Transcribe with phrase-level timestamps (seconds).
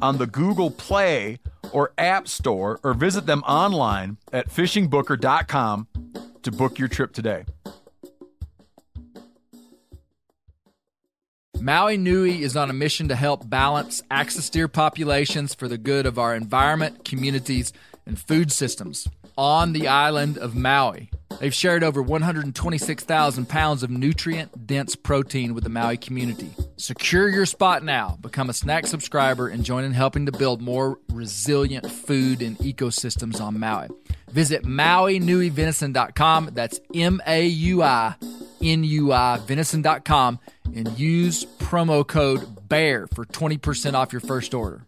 [0.00, 1.38] on the Google Play
[1.72, 5.88] or App Store or visit them online at fishingbooker.com
[6.42, 7.44] to book your trip today.
[11.60, 16.06] Maui Nui is on a mission to help balance axis deer populations for the good
[16.06, 17.72] of our environment, communities,
[18.06, 21.08] and food systems on the island of Maui.
[21.38, 26.50] They've shared over 126,000 pounds of nutrient dense protein with the Maui community.
[26.76, 28.18] Secure your spot now.
[28.20, 33.40] Become a snack subscriber and join in helping to build more resilient food and ecosystems
[33.40, 33.88] on Maui.
[34.30, 36.50] Visit MauiNuiVenison.com.
[36.54, 38.16] That's M A U I
[38.60, 40.40] N U I Venison.com
[40.74, 44.87] and use promo code BEAR for 20% off your first order.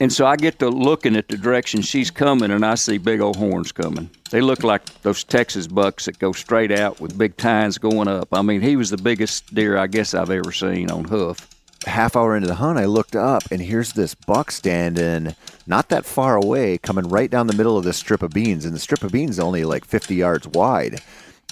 [0.00, 3.20] And so I get to looking at the direction she's coming, and I see big
[3.20, 4.10] old horns coming.
[4.30, 8.28] They look like those Texas bucks that go straight out with big tines going up.
[8.32, 11.48] I mean, he was the biggest deer I guess I've ever seen on hoof.
[11.86, 15.36] Half hour into the hunt, I looked up, and here's this buck standing
[15.66, 18.64] not that far away, coming right down the middle of this strip of beans.
[18.64, 21.00] And the strip of beans is only like 50 yards wide.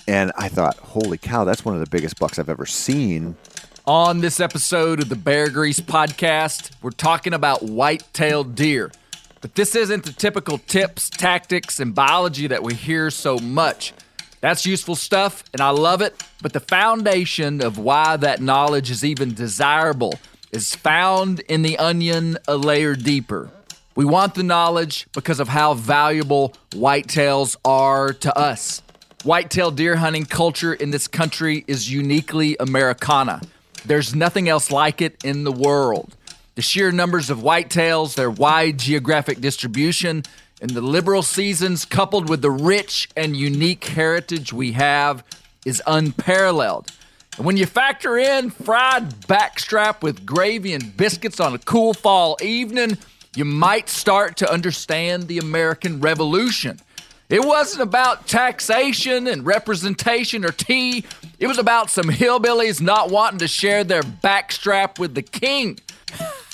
[0.09, 3.37] And I thought, holy cow, that's one of the biggest bucks I've ever seen.
[3.87, 8.93] On this episode of the Bear Grease podcast, we're talking about white-tailed deer.
[9.41, 13.93] But this isn't the typical tips, tactics, and biology that we hear so much.
[14.41, 16.15] That's useful stuff, and I love it.
[16.41, 20.15] But the foundation of why that knowledge is even desirable
[20.53, 23.51] is found in the onion a layer deeper.
[23.97, 28.81] We want the knowledge because of how valuable whitetails are to us.
[29.25, 33.41] Whitetail deer hunting culture in this country is uniquely Americana.
[33.85, 36.17] There's nothing else like it in the world.
[36.55, 40.23] The sheer numbers of whitetails, their wide geographic distribution,
[40.61, 45.25] and the liberal seasons, coupled with the rich and unique heritage we have,
[45.65, 46.93] is unparalleled.
[47.37, 52.37] And when you factor in fried backstrap with gravy and biscuits on a cool fall
[52.43, 52.99] evening,
[53.35, 56.79] you might start to understand the American Revolution.
[57.33, 61.07] It wasn't about taxation and representation or tea.
[61.39, 65.79] It was about some hillbillies not wanting to share their backstrap with the king.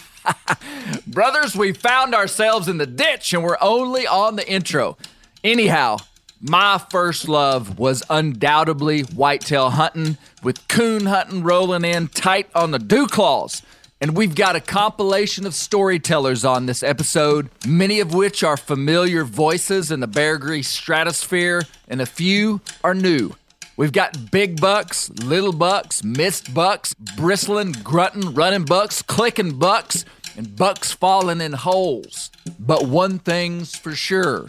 [1.09, 4.97] Brothers, we found ourselves in the ditch and we're only on the intro.
[5.43, 5.97] Anyhow,
[6.41, 12.79] my first love was undoubtedly whitetail hunting, with coon hunting rolling in tight on the
[12.79, 13.63] dew claws.
[14.01, 19.25] And we've got a compilation of storytellers on this episode, many of which are familiar
[19.25, 23.33] voices in the Bear Grease stratosphere, and a few are new.
[23.77, 30.05] We've got big bucks, little bucks, missed bucks, bristling, grunting, running bucks, clicking bucks,
[30.37, 32.31] and bucks falling in holes.
[32.59, 34.49] But one thing's for sure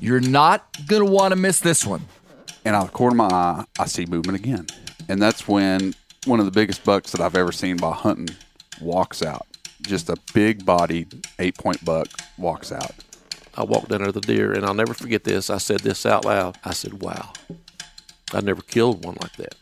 [0.00, 2.02] you're not going to want to miss this one.
[2.64, 4.66] And out of the corner of my eye, I see movement again.
[5.08, 5.94] And that's when
[6.26, 8.34] one of the biggest bucks that I've ever seen by hunting
[8.82, 9.46] walks out.
[9.82, 12.94] Just a big bodied eight point buck walks out.
[13.54, 15.50] I walked under the deer, and I'll never forget this.
[15.50, 16.58] I said this out loud.
[16.64, 17.32] I said, "Wow,
[18.32, 19.61] I never killed one like that."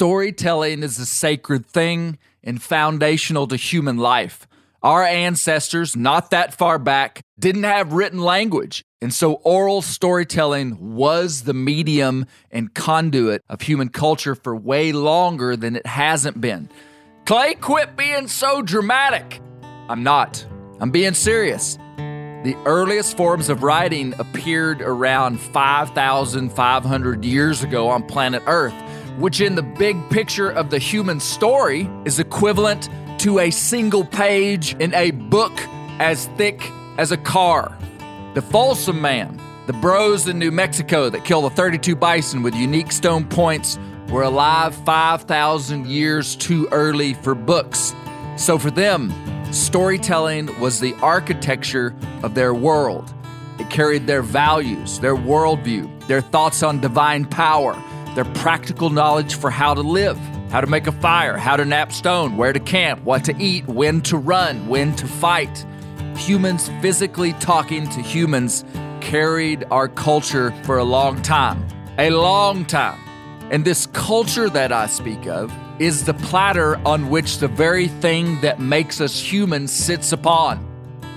[0.00, 4.48] Storytelling is a sacred thing, and foundational to human life.
[4.82, 8.82] Our ancestors, not that far back, didn't have written language.
[9.02, 15.54] And so oral storytelling was the medium and conduit of human culture for way longer
[15.54, 16.70] than it hasn't been.
[17.26, 19.42] Clay, quit being so dramatic.
[19.90, 20.46] I'm not.
[20.80, 21.76] I'm being serious.
[22.42, 28.72] The earliest forms of writing appeared around 5,500 years ago on planet Earth,
[29.18, 34.74] which, in the big picture of the human story, is equivalent to a single page
[34.80, 35.52] in a book
[35.98, 37.76] as thick as a car.
[38.34, 42.92] The Folsom Man, the bros in New Mexico that killed the 32 bison with unique
[42.92, 43.78] stone points,
[44.08, 47.94] were alive 5,000 years too early for books.
[48.36, 49.12] So for them,
[49.52, 51.92] Storytelling was the architecture
[52.22, 53.12] of their world.
[53.58, 57.74] It carried their values, their worldview, their thoughts on divine power,
[58.14, 60.18] their practical knowledge for how to live,
[60.50, 63.66] how to make a fire, how to knap stone, where to camp, what to eat,
[63.66, 65.64] when to run, when to fight.
[66.16, 68.64] Humans physically talking to humans
[69.00, 71.66] carried our culture for a long time.
[71.98, 72.98] A long time.
[73.50, 78.40] And this culture that I speak of is the platter on which the very thing
[78.42, 80.66] that makes us human sits upon.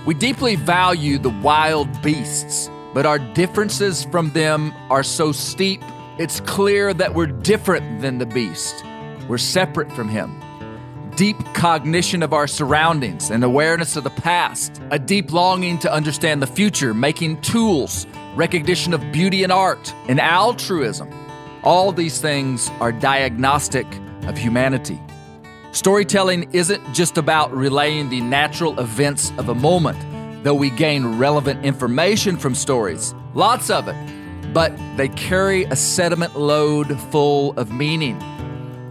[0.06, 5.82] We deeply value the wild beasts, but our differences from them are so steep,
[6.16, 8.84] it's clear that we're different than the beast.
[9.28, 10.40] We're separate from him.
[11.16, 16.40] Deep cognition of our surroundings and awareness of the past, a deep longing to understand
[16.40, 18.06] the future, making tools,
[18.36, 21.12] recognition of beauty and art, and altruism.
[21.64, 23.86] All these things are diagnostic
[24.26, 25.00] of humanity.
[25.72, 29.98] Storytelling isn't just about relaying the natural events of a moment,
[30.44, 33.96] though we gain relevant information from stories, lots of it,
[34.54, 38.18] but they carry a sediment load full of meaning.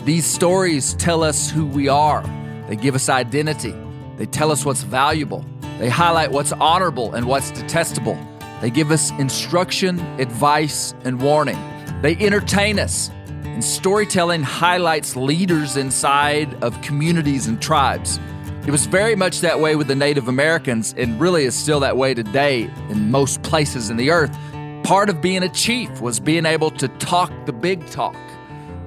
[0.04, 2.24] These stories tell us who we are,
[2.68, 3.74] they give us identity,
[4.18, 5.46] they tell us what's valuable,
[5.80, 8.20] they highlight what's honorable and what's detestable,
[8.60, 11.58] they give us instruction, advice, and warning,
[12.02, 13.10] they entertain us
[13.46, 18.20] and storytelling highlights leaders inside of communities and tribes.
[18.66, 21.96] It was very much that way with the Native Americans, and really is still that
[21.96, 24.36] way today in most places in the earth.
[24.84, 28.18] Part of being a chief was being able to talk the big talk.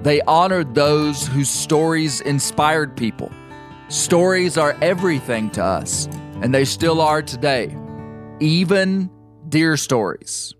[0.02, 3.32] They honored those whose stories inspired people.
[3.88, 6.06] Stories are everything to us,
[6.42, 7.74] and they still are today,
[8.40, 9.10] even
[9.48, 10.54] deer stories.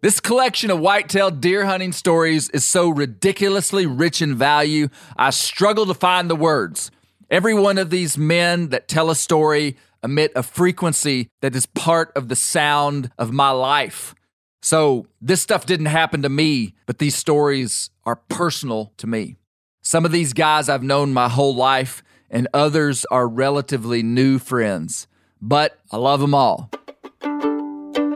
[0.00, 5.86] This collection of white-tailed deer hunting stories is so ridiculously rich in value, I struggle
[5.86, 6.90] to find the words.
[7.30, 12.10] Every one of these men that tell a story emit a frequency that is part
[12.16, 14.16] of the sound of my life.
[14.64, 19.36] So, this stuff didn't happen to me, but these stories are personal to me.
[19.82, 25.08] Some of these guys I've known my whole life, and others are relatively new friends,
[25.40, 26.70] but I love them all.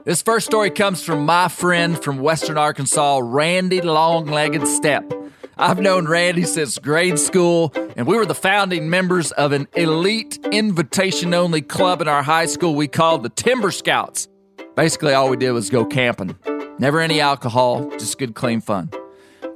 [0.05, 5.13] This first story comes from my friend from Western Arkansas, Randy Long Legged Step.
[5.59, 10.39] I've known Randy since grade school, and we were the founding members of an elite
[10.53, 14.29] invitation only club in our high school we called the Timber Scouts.
[14.77, 16.37] Basically, all we did was go camping.
[16.79, 18.91] Never any alcohol, just good, clean fun.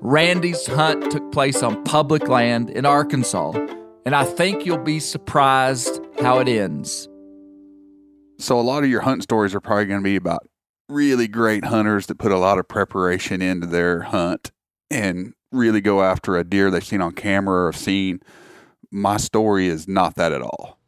[0.00, 3.52] Randy's hunt took place on public land in Arkansas,
[4.06, 7.06] and I think you'll be surprised how it ends.
[8.38, 10.48] So a lot of your hunt stories are probably going to be about
[10.88, 14.50] really great hunters that put a lot of preparation into their hunt
[14.90, 18.20] and really go after a deer they've seen on camera or have seen.
[18.90, 20.79] My story is not that at all.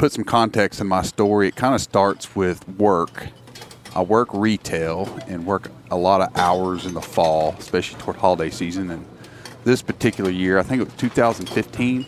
[0.00, 3.26] Put some context in my story, it kind of starts with work.
[3.94, 8.48] I work retail and work a lot of hours in the fall, especially toward holiday
[8.48, 8.90] season.
[8.90, 9.04] And
[9.64, 12.06] this particular year, I think it was 2015,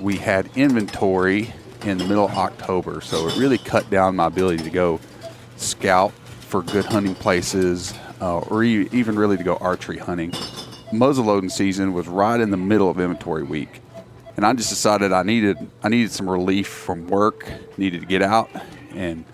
[0.00, 3.02] we had inventory in the middle of October.
[3.02, 4.98] So it really cut down my ability to go
[5.56, 10.30] scout for good hunting places uh, or even really to go archery hunting.
[10.90, 13.82] Muzzleloading season was right in the middle of inventory week.
[14.36, 18.22] And I just decided I needed I needed some relief from work, needed to get
[18.22, 18.50] out
[18.94, 19.24] and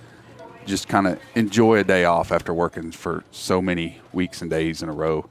[0.66, 4.82] just kind of enjoy a day off after working for so many weeks and days
[4.82, 5.28] in a row.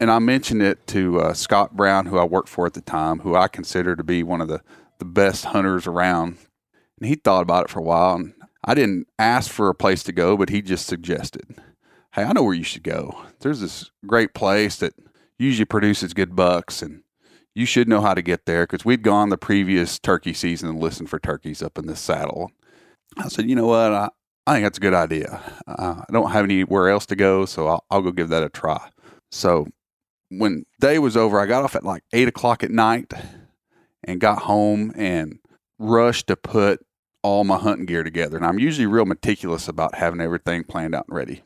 [0.00, 3.20] And I mentioned it to uh, Scott Brown, who I worked for at the time,
[3.20, 4.60] who I consider to be one of the
[4.98, 6.36] the best hunters around.
[6.98, 8.16] And he thought about it for a while.
[8.16, 11.56] And I didn't ask for a place to go, but he just suggested,
[12.12, 13.24] Hey, I know where you should go.
[13.40, 14.94] There's this great place that
[15.38, 17.02] usually produces good bucks, and
[17.58, 20.80] you should know how to get there because we'd gone the previous turkey season and
[20.80, 22.52] listened for turkeys up in this saddle.
[23.16, 23.92] I said, You know what?
[23.92, 24.08] I,
[24.46, 25.40] I think that's a good idea.
[25.66, 28.48] Uh, I don't have anywhere else to go, so I'll, I'll go give that a
[28.48, 28.88] try.
[29.32, 29.66] So
[30.28, 33.12] when day was over, I got off at like eight o'clock at night
[34.04, 35.40] and got home and
[35.80, 36.80] rushed to put
[37.22, 38.36] all my hunting gear together.
[38.36, 41.42] And I'm usually real meticulous about having everything planned out and ready.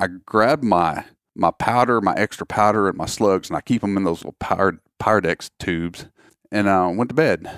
[0.00, 3.96] I grabbed my my powder, my extra powder, and my slugs, and I keep them
[3.96, 6.06] in those little power Pyrex tubes,
[6.52, 7.50] and I went to bed.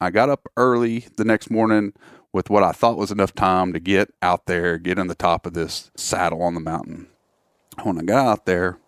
[0.00, 1.92] I got up early the next morning
[2.32, 5.46] with what I thought was enough time to get out there, get on the top
[5.46, 7.08] of this saddle on the mountain.
[7.82, 8.78] When I got out there,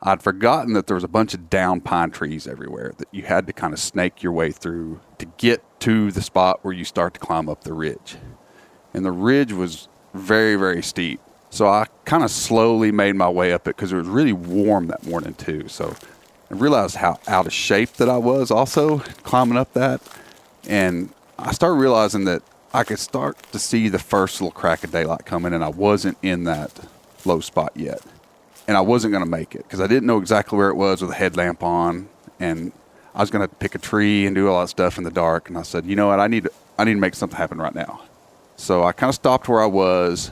[0.00, 3.46] I'd forgotten that there was a bunch of down pine trees everywhere that you had
[3.48, 7.14] to kind of snake your way through to get to the spot where you start
[7.14, 8.16] to climb up the ridge.
[8.94, 11.20] And the ridge was very, very steep.
[11.50, 14.88] So I kind of slowly made my way up it because it was really warm
[14.88, 15.68] that morning too.
[15.68, 15.94] So
[16.50, 20.00] I realized how out of shape that I was also climbing up that.
[20.68, 22.42] And I started realizing that
[22.74, 26.18] I could start to see the first little crack of daylight coming and I wasn't
[26.22, 26.70] in that
[27.24, 28.02] low spot yet
[28.68, 31.00] and I wasn't going to make it because I didn't know exactly where it was
[31.00, 32.70] with a headlamp on, and
[33.14, 35.48] I was going to pick a tree and do all that stuff in the dark.
[35.48, 36.46] And I said, you know what, I need
[36.78, 38.02] I need to make something happen right now.
[38.56, 40.30] So I kind of stopped where I was,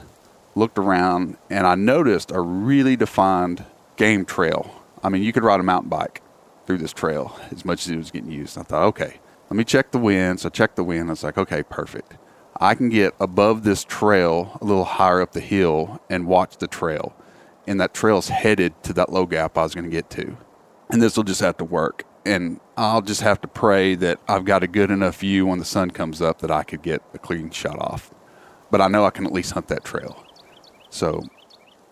[0.57, 3.63] looked around, and I noticed a really defined
[3.95, 4.83] game trail.
[5.03, 6.21] I mean, you could ride a mountain bike
[6.65, 8.57] through this trail as much as it was getting used.
[8.57, 10.41] I thought, okay, let me check the wind.
[10.41, 11.09] So I checked the wind.
[11.09, 12.15] I was like, okay, perfect.
[12.59, 16.67] I can get above this trail a little higher up the hill and watch the
[16.67, 17.15] trail
[17.67, 20.37] and that trail's headed to that low gap I was going to get to.
[20.89, 22.05] And this will just have to work.
[22.25, 25.65] And I'll just have to pray that I've got a good enough view when the
[25.65, 28.11] sun comes up that I could get a clean shot off.
[28.71, 30.23] But I know I can at least hunt that trail.
[30.89, 31.23] So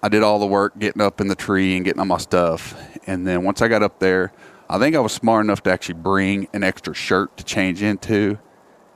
[0.01, 2.75] I did all the work getting up in the tree and getting all my stuff.
[3.07, 4.31] And then once I got up there,
[4.69, 8.39] I think I was smart enough to actually bring an extra shirt to change into.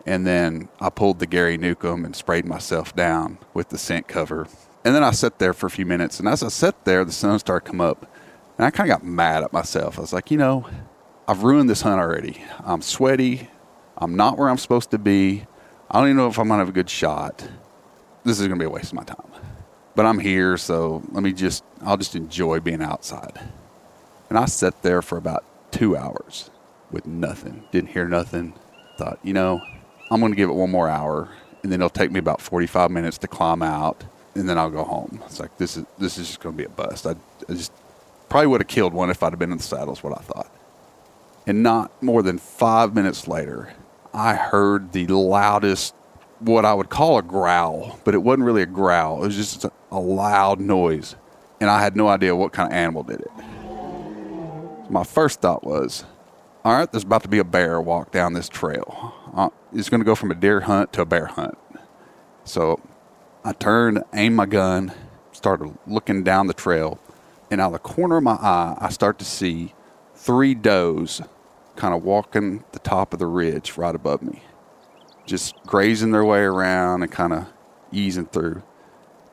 [0.05, 4.47] And then I pulled the Gary Newcomb and sprayed myself down with the scent cover
[4.83, 7.11] and then I sat there for a few minutes, and as I sat there, the
[7.11, 8.11] sun started to come up,
[8.57, 9.97] and I kind of got mad at myself.
[9.97, 10.65] I was like, you know,
[11.27, 12.43] I've ruined this hunt already.
[12.65, 13.49] I'm sweaty.
[13.97, 15.45] I'm not where I'm supposed to be.
[15.91, 17.47] I don't even know if I'm gonna have a good shot.
[18.23, 19.28] This is gonna be a waste of my time.
[19.99, 23.37] But I'm here, so let me just I'll just enjoy being outside.
[24.29, 26.49] And I sat there for about two hours
[26.89, 27.65] with nothing.
[27.73, 28.53] Didn't hear nothing.
[28.97, 29.59] Thought, you know,
[30.09, 31.27] I'm gonna give it one more hour,
[31.63, 34.85] and then it'll take me about 45 minutes to climb out and then I'll go
[34.85, 35.21] home.
[35.25, 37.05] It's like this is this is just going to be a bust.
[37.05, 37.15] I,
[37.49, 37.73] I just
[38.29, 39.91] probably would have killed one if I'd have been in the saddle.
[39.91, 40.49] Is what I thought.
[41.45, 43.73] And not more than five minutes later,
[44.13, 45.93] I heard the loudest,
[46.39, 49.23] what I would call a growl, but it wasn't really a growl.
[49.23, 51.15] It was just a, loud noise,
[51.59, 53.31] and I had no idea what kind of animal did it.
[54.89, 56.05] My first thought was,
[56.65, 59.13] all right, there's about to be a bear walk down this trail.
[59.33, 61.57] Uh, it's going to go from a deer hunt to a bear hunt.
[62.43, 62.79] So
[63.43, 64.91] I turned, aimed my gun,
[65.31, 66.99] started looking down the trail,
[67.51, 69.73] and out of the corner of my eye, I start to see
[70.15, 71.21] three does
[71.75, 74.43] kind of walking the top of the ridge right above me,
[75.25, 77.47] just grazing their way around and kind of
[77.91, 78.61] easing through.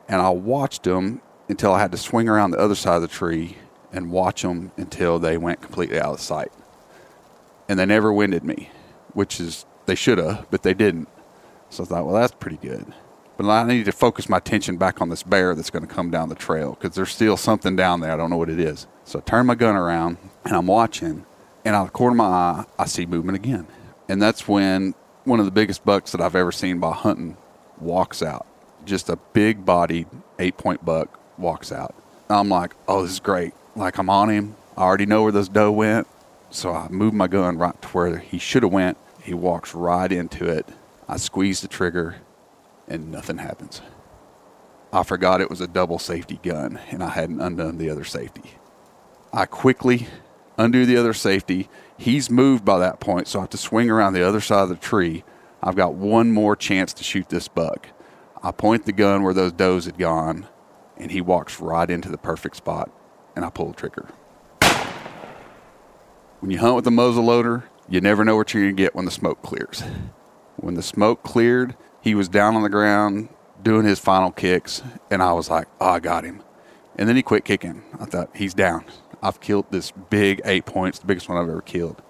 [0.07, 3.07] And I watched them until I had to swing around the other side of the
[3.07, 3.57] tree
[3.91, 6.51] and watch them until they went completely out of sight.
[7.69, 8.69] And they never winded me,
[9.13, 11.09] which is, they should have, but they didn't.
[11.69, 12.93] So I thought, well, that's pretty good
[13.37, 16.09] but I need to focus my attention back on this bear that's going to come
[16.09, 18.11] down the trail because there's still something down there.
[18.11, 18.87] I don't know what it is.
[19.05, 21.25] So I turn my gun around and I'm watching,
[21.63, 23.67] and out of the corner of my eye, I see movement again.
[24.09, 27.37] And that's when one of the biggest bucks that I've ever seen by hunting
[27.79, 28.47] walks out.
[28.87, 30.07] Just a big bodied
[30.39, 31.93] eight point buck walks out.
[32.29, 33.53] I'm like, oh, this is great.
[33.75, 34.55] Like I'm on him.
[34.77, 36.07] I already know where this doe went.
[36.51, 38.97] So I move my gun right to where he should have went.
[39.21, 40.69] He walks right into it.
[41.05, 42.21] I squeeze the trigger
[42.87, 43.81] and nothing happens.
[44.93, 48.51] I forgot it was a double safety gun and I hadn't undone the other safety.
[49.33, 50.07] I quickly
[50.57, 51.67] undo the other safety.
[51.97, 54.69] He's moved by that point, so I have to swing around the other side of
[54.69, 55.25] the tree.
[55.61, 57.89] I've got one more chance to shoot this buck.
[58.47, 60.47] I point the gun where those does had gone,
[60.95, 62.89] and he walks right into the perfect spot,
[63.35, 64.07] and I pull the trigger.
[66.39, 68.95] When you hunt with a muzzle loader, you never know what you're going to get
[68.95, 69.83] when the smoke clears.
[70.55, 73.27] When the smoke cleared, he was down on the ground
[73.61, 76.41] doing his final kicks, and I was like, oh, I got him.
[76.95, 77.83] And then he quit kicking.
[77.99, 78.85] I thought, he's down.
[79.21, 82.01] I've killed this big eight points, the biggest one I've ever killed.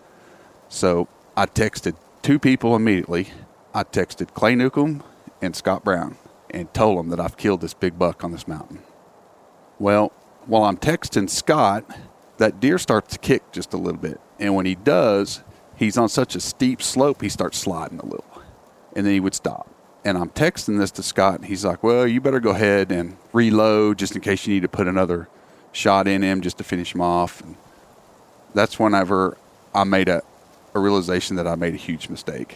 [0.69, 3.29] So I texted two people immediately.
[3.73, 5.01] I texted Clay Newcomb
[5.41, 6.15] and Scott Brown
[6.49, 8.79] and told him that I've killed this big buck on this mountain.
[9.79, 10.11] Well,
[10.45, 11.85] while I'm texting Scott,
[12.37, 14.19] that deer starts to kick just a little bit.
[14.39, 15.43] And when he does,
[15.75, 18.25] he's on such a steep slope, he starts sliding a little.
[18.95, 19.69] And then he would stop
[20.07, 23.17] and I'm texting this to Scott, and he's like, "Well, you better go ahead and
[23.33, 25.27] reload just in case you need to put another
[25.73, 27.57] shot in him just to finish him off." And
[28.53, 29.37] that's whenever
[29.75, 30.21] I made a,
[30.73, 32.55] a realization that I made a huge mistake.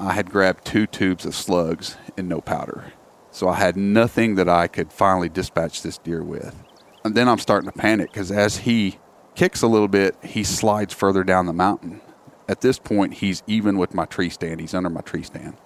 [0.00, 2.94] I had grabbed two tubes of slugs and no powder.
[3.30, 6.56] So I had nothing that I could finally dispatch this deer with.
[7.04, 8.98] And then I'm starting to panic because as he
[9.34, 12.00] kicks a little bit, he slides further down the mountain.
[12.48, 14.60] At this point, he's even with my tree stand.
[14.60, 15.58] He's under my tree stand.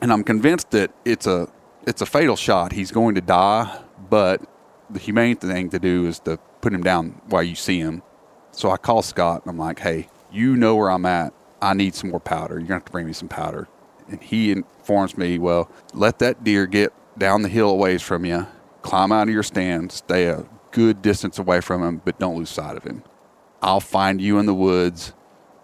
[0.00, 1.48] And I'm convinced that it's a
[1.84, 2.72] it's a fatal shot.
[2.72, 4.40] He's going to die, but
[4.88, 8.02] the humane thing to do is to put him down while you see him.
[8.52, 11.34] So I call Scott and I'm like, "Hey, you know where I'm at.
[11.64, 12.54] I need some more powder.
[12.54, 13.68] You're going to have to bring me some powder."
[14.08, 18.24] And he informs me, "Well, let that deer get down the hill a ways from
[18.24, 18.46] you,
[18.82, 22.50] climb out of your stand, stay a good distance away from him, but don't lose
[22.50, 23.02] sight of him.
[23.62, 25.14] I'll find you in the woods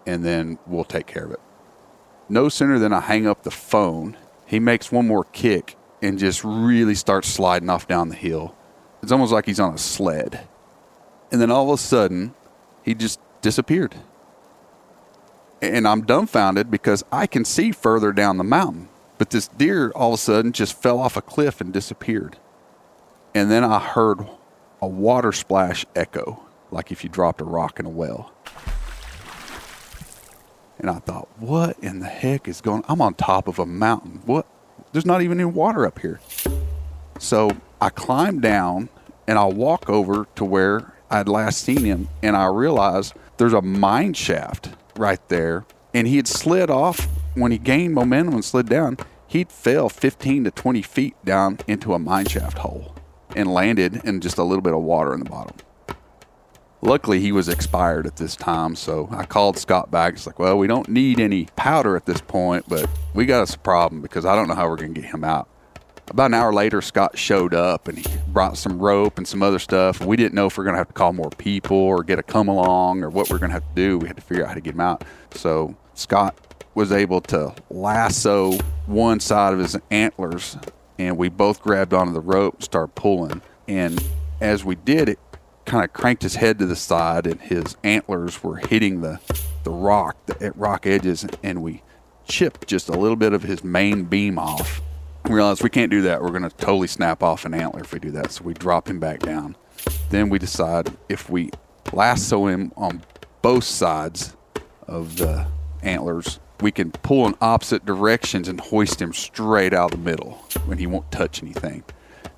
[0.07, 1.39] and then we'll take care of it.
[2.29, 6.43] No sooner than I hang up the phone, he makes one more kick and just
[6.43, 8.55] really starts sliding off down the hill.
[9.03, 10.47] It's almost like he's on a sled.
[11.31, 12.33] And then all of a sudden,
[12.83, 13.95] he just disappeared.
[15.61, 18.89] And I'm dumbfounded because I can see further down the mountain.
[19.17, 22.37] But this deer all of a sudden just fell off a cliff and disappeared.
[23.35, 24.27] And then I heard
[24.81, 26.41] a water splash echo,
[26.71, 28.33] like if you dropped a rock in a well.
[30.79, 34.21] And I thought, what in the heck is going I'm on top of a mountain.
[34.25, 34.47] What?
[34.91, 36.19] There's not even any water up here.
[37.19, 38.89] So I climb down
[39.27, 43.61] and I walk over to where I'd last seen him and I realize there's a
[43.61, 44.69] mine shaft
[45.01, 45.65] right there.
[45.93, 48.97] And he had slid off when he gained momentum and slid down.
[49.27, 52.95] He'd fell 15 to 20 feet down into a mine shaft hole
[53.35, 55.57] and landed in just a little bit of water in the bottom.
[56.81, 60.15] Luckily, he was expired at this time, so I called Scott back.
[60.15, 63.53] It's like, well, we don't need any powder at this point, but we got us
[63.53, 65.47] a problem because I don't know how we're going to get him out.
[66.09, 69.59] About an hour later, Scott showed up and he brought some rope and some other
[69.59, 70.01] stuff.
[70.01, 72.19] We didn't know if we are going to have to call more people or get
[72.19, 73.97] a come along or what we are going to have to do.
[73.97, 75.03] We had to figure out how to get him out.
[75.31, 76.35] So Scott
[76.75, 80.57] was able to lasso one side of his antlers
[81.01, 83.41] and we both grabbed onto the rope and started pulling.
[83.67, 84.01] And
[84.39, 85.19] as we did, it
[85.65, 89.19] kind of cranked his head to the side, and his antlers were hitting the
[89.63, 91.83] the rock, the rock edges, and we
[92.27, 94.81] chipped just a little bit of his main beam off.
[95.25, 96.21] We realized we can't do that.
[96.21, 98.31] We're going to totally snap off an antler if we do that.
[98.31, 99.55] So we drop him back down.
[100.09, 101.51] Then we decide if we
[101.93, 103.03] lasso him on
[103.41, 104.35] both sides
[104.87, 105.47] of the
[105.81, 110.33] antlers, we can pull in opposite directions and hoist him straight out of the middle
[110.65, 111.83] when he won't touch anything.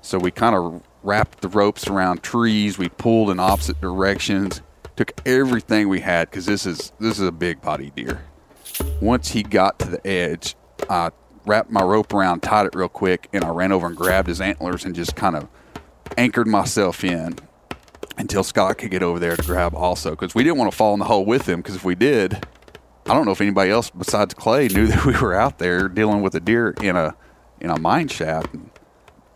[0.00, 2.78] So we kind of wrapped the ropes around trees.
[2.78, 4.62] We pulled in opposite directions.
[4.96, 8.24] Took everything we had because this is this is a big body deer.
[9.00, 10.56] Once he got to the edge,
[10.88, 11.10] I
[11.46, 14.40] wrapped my rope around, tied it real quick, and I ran over and grabbed his
[14.40, 15.48] antlers and just kind of
[16.16, 17.38] anchored myself in
[18.16, 20.92] until Scott could get over there to grab also because we didn't want to fall
[20.94, 22.46] in the hole with him because if we did,
[23.06, 26.22] I don't know if anybody else besides Clay knew that we were out there dealing
[26.22, 27.16] with a deer in a
[27.60, 28.52] in a mine shaft.
[28.54, 28.70] And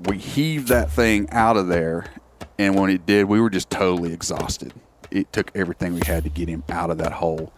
[0.01, 2.07] we heaved that thing out of there,
[2.59, 4.73] and when it did, we were just totally exhausted.
[5.11, 7.53] It took everything we had to get him out of that hole.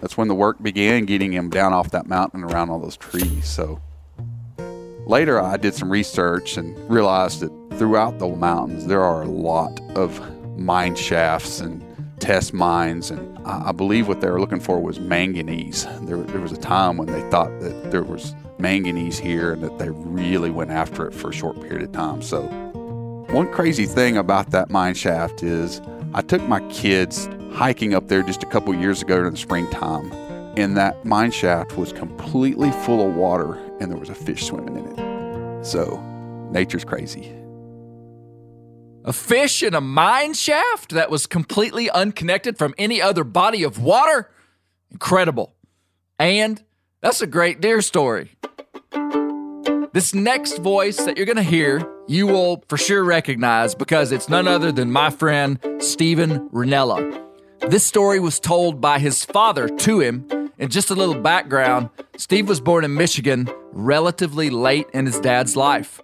[0.00, 3.46] That's when the work began, getting him down off that mountain around all those trees.
[3.46, 3.80] So
[5.06, 9.80] later, I did some research and realized that throughout the mountains there are a lot
[9.94, 10.20] of
[10.58, 11.82] mine shafts and
[12.18, 15.86] test mines, and I, believe what they were looking for was manganese.
[16.02, 19.78] There, there was a time when they thought that there was manganese here and that
[19.78, 22.22] they really went after it for a short period of time.
[22.22, 22.42] So,
[23.30, 25.82] one crazy thing about that mine shaft is
[26.14, 30.10] I took my kids hiking up there just a couple years ago in the springtime,
[30.56, 34.76] and that mine shaft was completely full of water and there was a fish swimming
[34.76, 35.64] in it.
[35.64, 36.00] So,
[36.50, 37.32] nature's crazy.
[39.04, 43.78] A fish in a mine shaft that was completely unconnected from any other body of
[43.78, 44.30] water?
[44.90, 45.54] Incredible.
[46.18, 46.62] And
[47.00, 48.32] that's a great deer story.
[49.92, 54.28] This next voice that you're going to hear, you will for sure recognize because it's
[54.28, 57.22] none other than my friend Stephen Rinella.
[57.70, 60.45] This story was told by his father to him.
[60.58, 65.56] And just a little background Steve was born in Michigan relatively late in his dad's
[65.56, 66.00] life.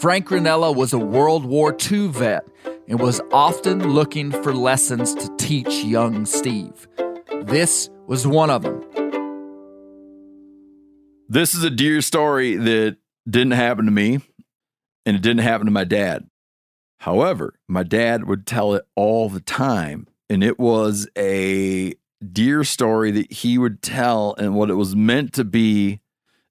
[0.00, 2.44] Frank Rinella was a World War II vet
[2.88, 6.88] and was often looking for lessons to teach young Steve.
[7.42, 8.82] This was one of them.
[11.28, 12.96] This is a deer story that
[13.28, 14.20] didn't happen to me
[15.04, 16.28] and it didn't happen to my dad.
[17.00, 23.10] However, my dad would tell it all the time, and it was a deer story
[23.10, 26.00] that he would tell, and what it was meant to be,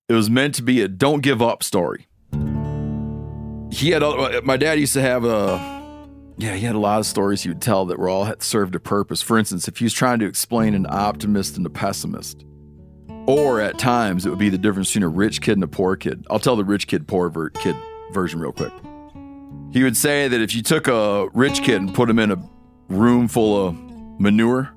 [0.08, 2.08] it was meant to be a don't give up story
[3.72, 5.58] he had uh, my dad used to have a
[6.38, 8.76] Yeah, he had a lot of stories he would tell that were all had served
[8.76, 9.22] a purpose.
[9.22, 12.46] For instance, if he was trying to explain an optimist and a pessimist,
[13.28, 15.96] or at times it would be the difference between a rich kid and a poor
[15.96, 16.26] kid.
[16.30, 17.76] I'll tell the rich kid, poor kid
[18.12, 18.74] version real quick.
[19.72, 22.50] He would say that if you took a rich kid and put him in a
[22.90, 23.76] room full of
[24.20, 24.74] manure,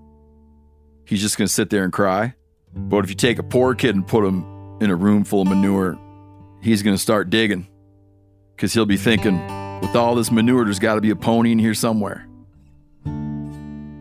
[1.04, 2.34] he's just going to sit there and cry.
[2.74, 4.44] But if you take a poor kid and put him
[4.80, 5.98] in a room full of manure,
[6.60, 7.68] he's going to start digging
[8.56, 9.36] because he'll be thinking,
[9.80, 12.26] with all this manure, there's got to be a pony in here somewhere.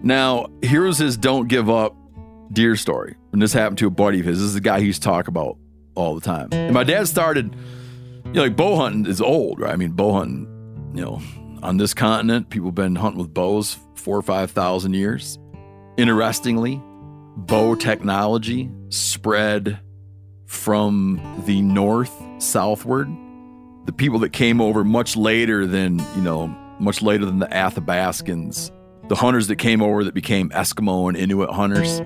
[0.03, 1.95] Now, here's his don't give up
[2.51, 3.15] deer story.
[3.31, 4.39] And this happened to a buddy of his.
[4.39, 5.57] This is the guy he used to talk about
[5.95, 6.49] all the time.
[6.51, 7.55] And my dad started,
[8.25, 9.73] you know, like bow hunting is old, right?
[9.73, 11.21] I mean, bow hunting, you know,
[11.61, 15.39] on this continent, people have been hunting with bows four or 5,000 years.
[15.97, 16.81] Interestingly,
[17.35, 19.79] bow technology spread
[20.45, 23.07] from the north southward.
[23.85, 26.47] The people that came over much later than, you know,
[26.79, 28.71] much later than the Athabascans,
[29.09, 32.01] the hunters that came over that became Eskimo and Inuit hunters,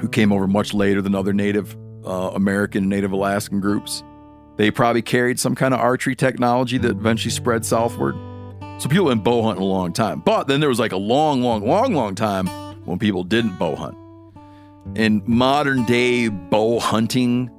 [0.00, 4.02] who came over much later than other Native uh, American and Native Alaskan groups.
[4.56, 8.14] They probably carried some kind of archery technology that eventually spread southward.
[8.78, 10.20] So people have been bow hunting a long time.
[10.20, 12.48] But then there was like a long, long, long, long time
[12.84, 13.96] when people didn't bow hunt.
[14.96, 17.50] And modern day bow hunting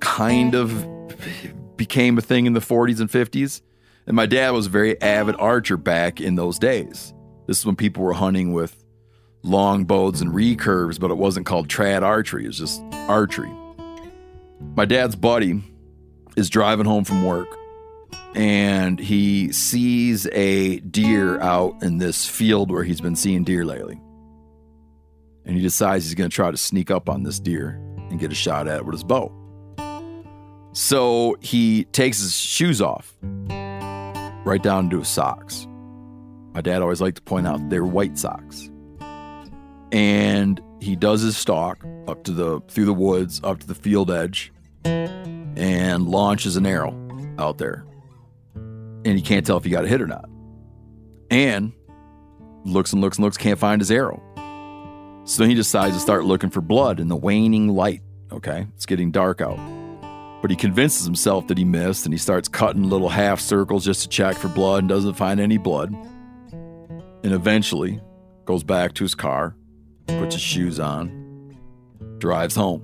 [0.00, 1.50] kind mm-hmm.
[1.70, 3.62] of became a thing in the 40s and 50s.
[4.06, 7.12] And my dad was a very avid archer back in those days.
[7.46, 8.82] This is when people were hunting with
[9.42, 13.52] long bows and recurves, but it wasn't called trad archery, it was just archery.
[14.74, 15.62] My dad's buddy
[16.36, 17.48] is driving home from work
[18.34, 24.00] and he sees a deer out in this field where he's been seeing deer lately.
[25.46, 27.80] And he decides he's going to try to sneak up on this deer
[28.10, 29.32] and get a shot at it with his bow.
[30.72, 33.16] So he takes his shoes off,
[34.44, 35.66] right down to his socks.
[36.52, 38.68] My dad always liked to point out they're white socks.
[39.92, 44.10] And he does his stalk up to the through the woods, up to the field
[44.10, 44.52] edge,
[44.84, 46.94] and launches an arrow
[47.38, 47.86] out there.
[48.54, 50.28] And he can't tell if he got a hit or not.
[51.30, 51.72] And
[52.64, 54.22] looks and looks and looks, can't find his arrow.
[55.26, 58.00] So he decides to start looking for blood in the waning light.
[58.30, 59.58] Okay, it's getting dark out.
[60.40, 64.02] But he convinces himself that he missed and he starts cutting little half circles just
[64.02, 65.92] to check for blood and doesn't find any blood.
[66.52, 68.00] And eventually
[68.44, 69.56] goes back to his car,
[70.06, 71.56] puts his shoes on,
[72.18, 72.82] drives home.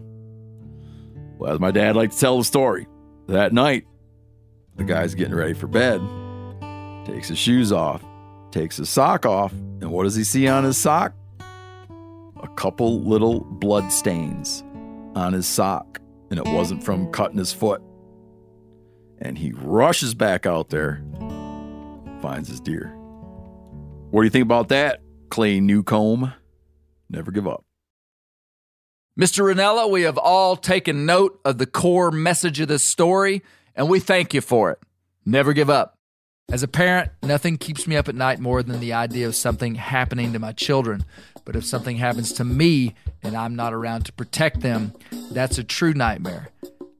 [1.38, 2.88] Well, as my dad liked to tell the story,
[3.28, 3.87] that night,
[4.74, 6.00] the guy's getting ready for bed,
[7.07, 8.05] takes his shoes off,
[8.50, 11.14] takes his sock off, and what does he see on his sock?
[12.42, 14.64] A couple little blood stains
[15.14, 16.00] on his sock,
[16.31, 17.83] and it wasn't from cutting his foot.
[19.18, 21.02] And he rushes back out there,
[22.20, 22.88] finds his deer.
[24.11, 25.00] What do you think about that,
[25.31, 26.33] Clay Newcomb?
[27.09, 27.64] Never give up.
[29.18, 29.44] Mr.
[29.44, 33.42] Rinella, we have all taken note of the core message of this story,
[33.74, 34.78] and we thank you for it.
[35.24, 35.98] Never give up.
[36.52, 39.74] As a parent, nothing keeps me up at night more than the idea of something
[39.74, 41.02] happening to my children.
[41.46, 44.92] But if something happens to me and I'm not around to protect them,
[45.30, 46.50] that's a true nightmare.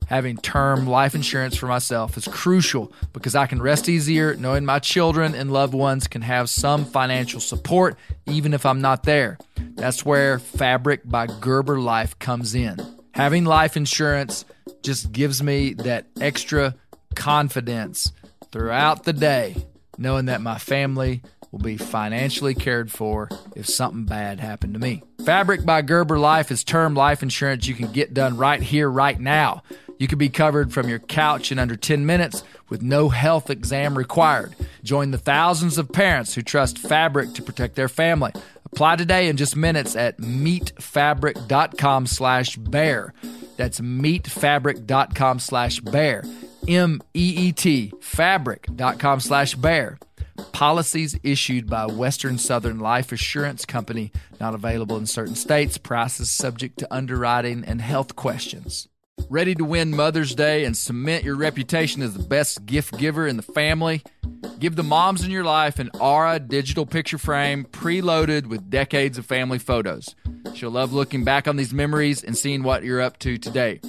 [0.07, 4.79] Having term life insurance for myself is crucial because I can rest easier knowing my
[4.79, 9.37] children and loved ones can have some financial support even if I'm not there.
[9.75, 12.79] That's where Fabric by Gerber Life comes in.
[13.13, 14.47] Having life insurance
[14.83, 16.75] just gives me that extra
[17.15, 18.13] confidence
[18.53, 19.57] throughout the day,
[19.99, 25.03] knowing that my family will be financially cared for if something bad happened to me.
[25.25, 29.19] Fabric by Gerber Life is term life insurance you can get done right here, right
[29.19, 29.63] now.
[29.99, 33.97] You can be covered from your couch in under 10 minutes with no health exam
[33.97, 34.55] required.
[34.83, 38.33] Join the thousands of parents who trust Fabric to protect their family.
[38.65, 43.15] Apply today in just minutes at meetfabric.com slash bear.
[43.57, 46.25] That's meetfabric.com slash bear.
[46.69, 49.99] M-E-E-T, fabric.com slash bear.
[50.53, 55.79] Policies issued by Western Southern Life Assurance Company, not available in certain states.
[55.79, 58.89] Prices subject to underwriting and health questions.
[59.29, 63.37] Ready to win Mother's Day and cement your reputation as the best gift giver in
[63.37, 64.03] the family?
[64.59, 69.27] Give the moms in your life an Aura digital picture frame preloaded with decades of
[69.27, 70.15] family photos.
[70.55, 73.81] She'll love looking back on these memories and seeing what you're up to today.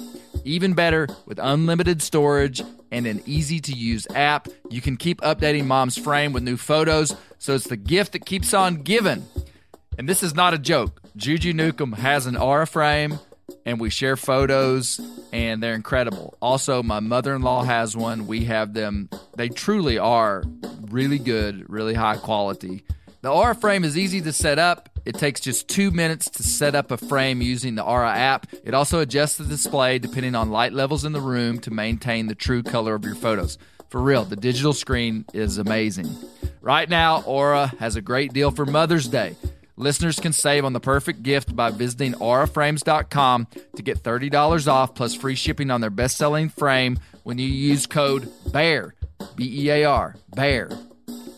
[0.44, 5.64] Even better, with unlimited storage and an easy to use app, you can keep updating
[5.64, 9.24] mom's frame with new photos, so it's the gift that keeps on giving.
[9.98, 11.00] And this is not a joke.
[11.16, 13.18] Juju Newcomb has an Aura frame,
[13.64, 15.00] and we share photos,
[15.32, 16.36] and they're incredible.
[16.42, 18.26] Also, my mother in law has one.
[18.26, 20.44] We have them, they truly are
[20.90, 22.84] really good, really high quality.
[23.24, 24.90] The Aura frame is easy to set up.
[25.06, 28.46] It takes just two minutes to set up a frame using the Aura app.
[28.64, 32.34] It also adjusts the display depending on light levels in the room to maintain the
[32.34, 33.56] true color of your photos.
[33.88, 36.14] For real, the digital screen is amazing.
[36.60, 39.36] Right now, Aura has a great deal for Mother's Day.
[39.78, 45.14] Listeners can save on the perfect gift by visiting auraframes.com to get $30 off plus
[45.14, 48.94] free shipping on their best selling frame when you use code BEAR,
[49.34, 50.68] B E A R, BEAR.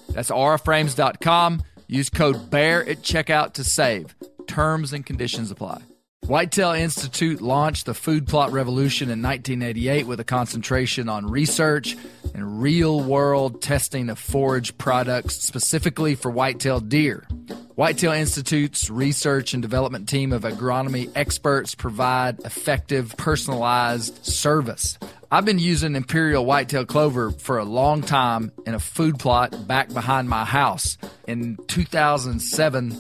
[0.09, 1.63] That's auraframes.com.
[1.89, 4.15] Use code BEAR at checkout to save.
[4.47, 5.83] Terms and conditions apply.
[6.27, 11.97] Whitetail Institute launched the food plot revolution in 1988 with a concentration on research
[12.35, 17.29] and real world testing of forage products specifically for whitetail deer.
[17.77, 24.99] Whitetail Institute's research and development team of agronomy experts provide effective, personalized service.
[25.29, 29.93] I've been using Imperial Whitetail Clover for a long time in a food plot back
[29.93, 30.97] behind my house.
[31.27, 32.97] In 2007,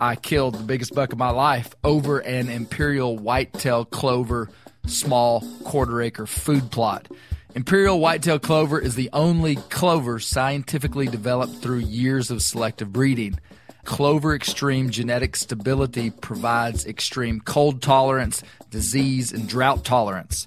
[0.00, 4.48] I killed the biggest buck of my life over an Imperial Whitetail Clover
[4.86, 7.08] small quarter acre food plot.
[7.54, 13.38] Imperial Whitetail Clover is the only clover scientifically developed through years of selective breeding.
[13.84, 20.46] Clover Extreme genetic stability provides extreme cold tolerance, disease, and drought tolerance.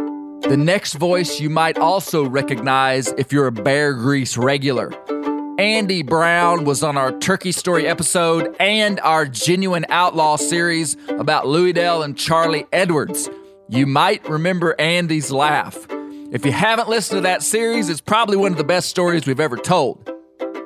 [0.43, 4.91] The next voice you might also recognize if you're a Bear Grease regular.
[5.59, 11.73] Andy Brown was on our Turkey Story episode and our Genuine Outlaw series about Louis
[11.73, 13.29] Dell and Charlie Edwards.
[13.69, 15.77] You might remember Andy's laugh.
[16.31, 19.39] If you haven't listened to that series, it's probably one of the best stories we've
[19.39, 20.09] ever told.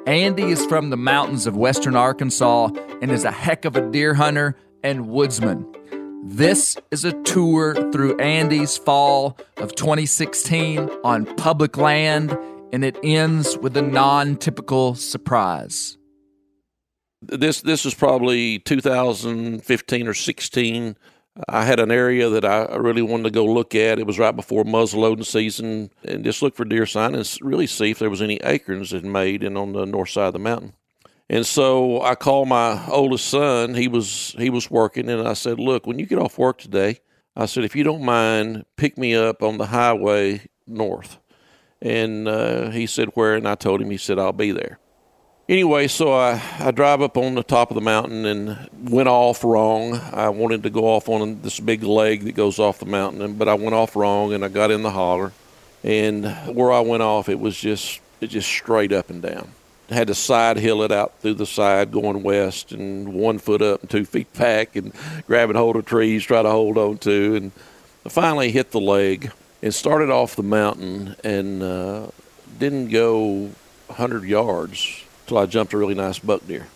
[0.08, 2.70] Andy is from the mountains of western Arkansas
[3.02, 5.66] and is a heck of a deer hunter and woodsman.
[6.28, 12.36] This is a tour through Andy's fall of 2016 on public land,
[12.74, 16.00] and it ends with a non typical surprise.
[17.22, 20.98] This this was probably 2015 or 16.
[21.48, 24.00] I had an area that I really wanted to go look at.
[24.00, 27.92] It was right before muzzleloading season, and just look for deer sign and really see
[27.92, 30.74] if there was any acorns that made in on the north side of the mountain.
[31.30, 33.74] And so I called my oldest son.
[33.74, 37.00] He was he was working, and I said, "Look, when you get off work today,
[37.36, 41.18] I said if you don't mind, pick me up on the highway north."
[41.82, 43.90] And uh, he said, "Where?" And I told him.
[43.90, 44.78] He said, "I'll be there."
[45.48, 49.44] Anyway, so I, I drive up on the top of the mountain and went off
[49.44, 49.94] wrong.
[49.94, 53.48] I wanted to go off on this big leg that goes off the mountain, but
[53.48, 55.34] I went off wrong and I got in the holler.
[55.84, 59.52] And where I went off, it was just it just straight up and down
[59.90, 63.82] had to side hill it out through the side going west and one foot up
[63.82, 64.94] and two feet back and
[65.28, 67.36] grabbing hold of trees, try to hold on to.
[67.36, 67.52] And
[68.08, 72.08] finally hit the leg and started off the mountain and uh,
[72.60, 73.50] didn't go
[73.88, 76.68] 100 yards till I jumped a really nice buck deer.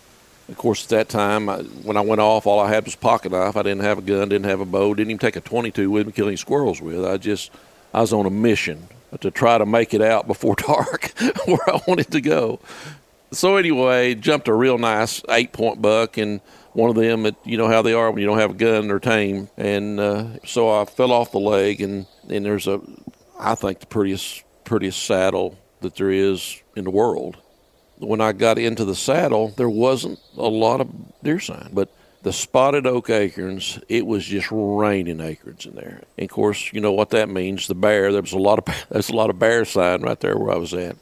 [0.48, 3.32] Of course, at that time, I, when I went off, all I had was pocket
[3.32, 3.56] knife.
[3.56, 6.08] I didn't have a gun, didn't have a bow, didn't even take a 22 with
[6.08, 7.06] me, killing squirrels with.
[7.06, 7.52] I just,
[7.94, 8.88] I was on a mission
[9.22, 11.12] to try to make it out before dark
[11.46, 12.60] where I wanted to go
[13.32, 16.42] so anyway, jumped a real nice eight point buck and
[16.74, 18.88] one of them that you know how they are when you don't have a gun
[18.88, 22.82] they're tame and uh, so I fell off the leg and and there's a
[23.40, 27.38] I think the prettiest prettiest saddle that there is in the world.
[27.98, 30.90] When I got into the saddle, there wasn't a lot of
[31.22, 31.90] deer sign, but
[32.22, 36.04] the spotted oak acorns, it was just raining acorns in there.
[36.18, 37.68] And of course, you know what that means.
[37.68, 40.38] The bear, there was a lot of there's a lot of bear sign right there
[40.38, 40.98] where I was at.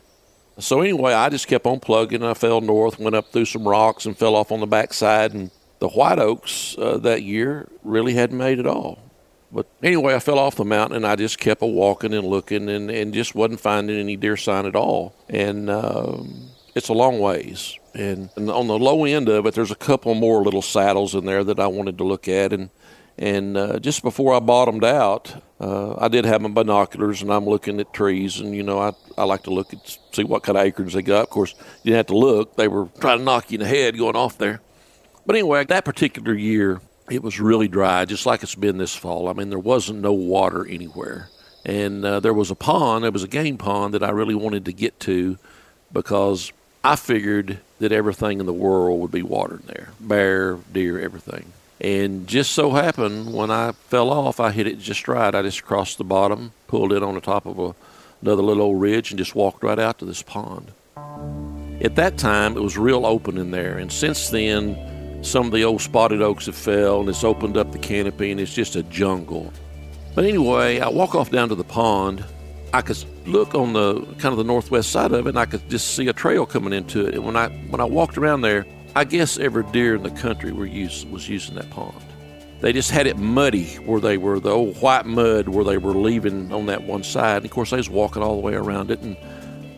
[0.60, 2.23] So anyway, I just kept on plugging.
[2.23, 5.34] I fell north, went up through some rocks, and fell off on the backside.
[5.34, 8.99] And the white oaks uh, that year really hadn't made it all.
[9.51, 12.69] But anyway, I fell off the mountain, and I just kept a walking and looking,
[12.69, 15.15] and, and just wasn't finding any deer sign at all.
[15.30, 17.78] And um, it's a long ways.
[17.94, 21.26] And, and on the low end of it, there's a couple more little saddles in
[21.26, 22.54] there that I wanted to look at.
[22.54, 22.70] And
[23.20, 27.46] and uh, just before I bottomed out, uh, I did have my binoculars and I'm
[27.46, 28.40] looking at trees.
[28.40, 31.02] And, you know, I, I like to look at, see what kind of acorns they
[31.02, 31.24] got.
[31.24, 33.68] Of course, you didn't have to look, they were trying to knock you in the
[33.68, 34.62] head going off there.
[35.26, 39.30] But anyway, that particular year, it was really dry, just like it's been this fall.
[39.30, 41.30] I mean, there wasn't no water anywhere.
[41.66, 44.66] And uh, there was a pond, there was a game pond that I really wanted
[44.66, 45.38] to get to
[45.92, 46.52] because
[46.84, 51.52] I figured that everything in the world would be watered there bear, deer, everything.
[51.80, 55.34] And just so happened, when I fell off, I hit it just right.
[55.34, 57.76] I just crossed the bottom, pulled in on the top of a,
[58.22, 60.72] another little old ridge, and just walked right out to this pond.
[61.80, 65.63] At that time, it was real open in there, and since then, some of the
[65.63, 68.84] old spotted oaks have fell, and it's opened up the canopy, and it's just a
[68.84, 69.54] jungle.
[70.16, 72.26] But anyway, I walk off down to the pond.
[72.74, 75.70] I could look on the kind of the northwest side of it, and I could
[75.70, 77.16] just see a trail coming into it.
[77.16, 80.52] And when I when I walked around there, I guess every deer in the country
[80.52, 82.02] were use, was using that pond.
[82.62, 85.94] They just had it muddy where they were, the old white mud where they were
[85.94, 87.38] leaving on that one side.
[87.38, 89.16] And of course, they was walking all the way around it, and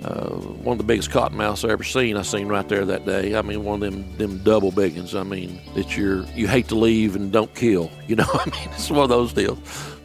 [0.05, 2.15] uh, one of the biggest cottonmouths I ever seen.
[2.15, 3.35] I seen right there that day.
[3.35, 5.19] I mean, one of them them double biggins.
[5.19, 7.91] I mean, that you're you hate to leave and don't kill.
[8.07, 9.59] You know, I mean, it's one of those deals.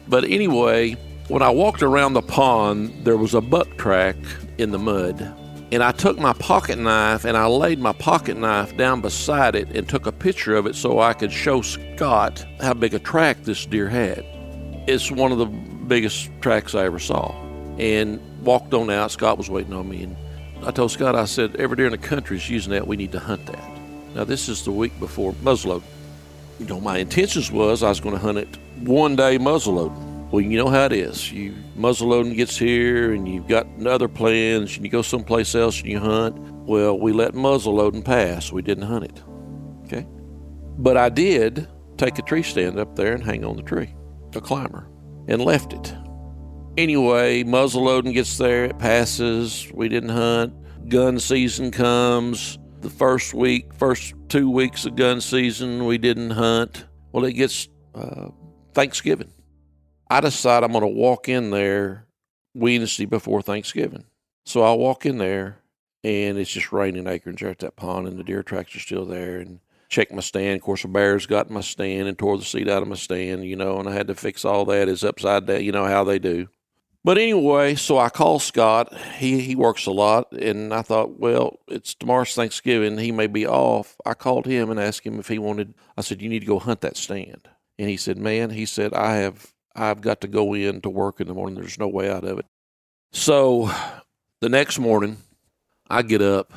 [0.07, 4.15] But anyway, when I walked around the pond, there was a buck track
[4.57, 5.21] in the mud.
[5.71, 9.75] And I took my pocket knife and I laid my pocket knife down beside it
[9.75, 13.43] and took a picture of it so I could show Scott how big a track
[13.43, 14.23] this deer had.
[14.87, 17.33] It's one of the biggest tracks I ever saw.
[17.79, 19.11] And walked on out.
[19.11, 20.03] Scott was waiting on me.
[20.03, 20.15] And
[20.63, 22.87] I told Scott, I said, every deer in the country is using that.
[22.87, 23.63] We need to hunt that.
[24.13, 25.81] Now, this is the week before muzzleload.
[26.59, 30.04] You know, my intentions was I was going to hunt it one day muzzleload.
[30.31, 31.31] Well, you know how it is.
[31.31, 35.89] You muzzleloading gets here, and you've got other plans, and you go someplace else and
[35.89, 36.37] you hunt.
[36.67, 38.51] Well, we let muzzleloading pass.
[38.51, 39.23] We didn't hunt it.
[39.85, 40.05] Okay,
[40.77, 43.93] but I did take a tree stand up there and hang on the tree,
[44.35, 44.89] a climber,
[45.27, 45.95] and left it.
[46.77, 49.71] Anyway, muzzleloading gets there, it passes.
[49.73, 50.53] We didn't hunt.
[50.89, 52.59] Gun season comes.
[52.81, 56.85] The first week, first two weeks of gun season, we didn't hunt.
[57.13, 58.29] Well, it gets uh,
[58.73, 59.31] Thanksgiving.
[60.09, 62.05] I decide I'm going to walk in there
[62.53, 64.05] Wednesday before Thanksgiving.
[64.45, 65.59] So I walk in there
[66.03, 69.05] and it's just raining acorns there at that pond and the deer tracks are still
[69.05, 70.57] there and check my stand.
[70.57, 73.45] Of course, a bear's got my stand and tore the seat out of my stand,
[73.45, 74.87] you know, and I had to fix all that.
[74.87, 76.47] It's upside down, you know how they do.
[77.03, 78.91] But anyway, so I called Scott.
[79.17, 82.97] He he works a lot, and I thought, well, it's tomorrow's Thanksgiving.
[82.97, 83.95] He may be off.
[84.07, 85.75] I called him and asked him if he wanted.
[85.95, 87.47] I said, you need to go hunt that stand.
[87.77, 91.19] And he said, man, he said, I have I've got to go in to work
[91.19, 91.55] in the morning.
[91.55, 92.45] There's no way out of it.
[93.11, 93.71] So
[94.41, 95.17] the next morning,
[95.89, 96.51] I get up.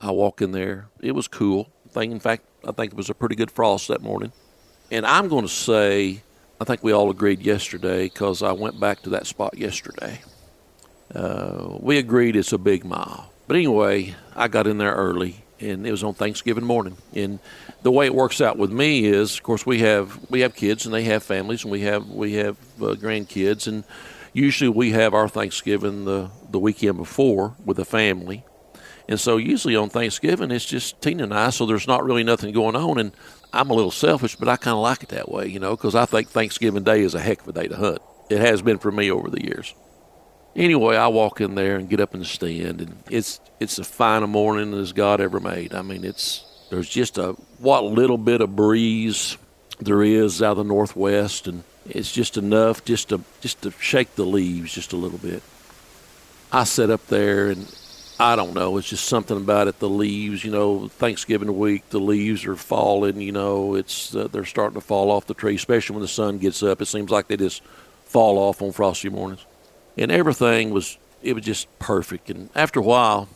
[0.00, 0.88] I walk in there.
[1.00, 1.72] It was cool.
[1.90, 4.32] Thing, in fact, I think it was a pretty good frost that morning.
[4.90, 6.22] And I'm going to say
[6.60, 10.20] I think we all agreed yesterday because I went back to that spot yesterday.
[11.14, 13.32] Uh, we agreed it's a big mile.
[13.46, 16.96] But anyway, I got in there early and it was on Thanksgiving morning.
[17.14, 17.38] And
[17.82, 20.84] the way it works out with me is, of course, we have we have kids
[20.84, 23.84] and they have families and we have we have uh, grandkids and
[24.32, 28.44] usually we have our Thanksgiving the the weekend before with the family.
[29.08, 32.52] And so usually on Thanksgiving it's just Tina and I, so there's not really nothing
[32.52, 32.98] going on.
[32.98, 33.12] And
[33.52, 35.94] I'm a little selfish, but I kind of like it that way, you know, because
[35.94, 38.02] I think Thanksgiving Day is a heck of a day to hunt.
[38.28, 39.74] It has been for me over the years.
[40.58, 43.84] Anyway, I walk in there and get up in the stand, and it's it's the
[43.84, 45.72] finest morning as God ever made.
[45.72, 49.38] I mean, it's there's just a what little bit of breeze
[49.78, 54.16] there is out of the northwest, and it's just enough just to just to shake
[54.16, 55.44] the leaves just a little bit.
[56.50, 57.72] I sit up there and
[58.18, 58.78] I don't know.
[58.78, 59.78] It's just something about it.
[59.78, 63.20] The leaves, you know, Thanksgiving week, the leaves are falling.
[63.20, 66.38] You know, it's uh, they're starting to fall off the tree, especially when the sun
[66.38, 66.82] gets up.
[66.82, 67.62] It seems like they just
[68.06, 69.44] fall off on frosty mornings,
[69.98, 72.30] and everything was it was just perfect.
[72.30, 73.28] And after a while,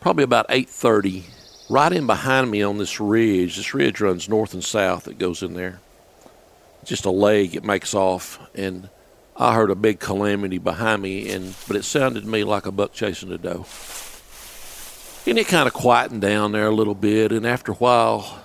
[0.00, 1.24] probably about eight thirty,
[1.68, 3.56] right in behind me on this ridge.
[3.56, 5.04] This ridge runs north and south.
[5.04, 5.80] That goes in there.
[6.84, 8.88] Just a leg it makes off, and
[9.36, 12.72] I heard a big calamity behind me, and but it sounded to me like a
[12.72, 13.66] buck chasing a doe
[15.26, 17.32] and it kind of quietened down there a little bit.
[17.32, 18.42] And after a while,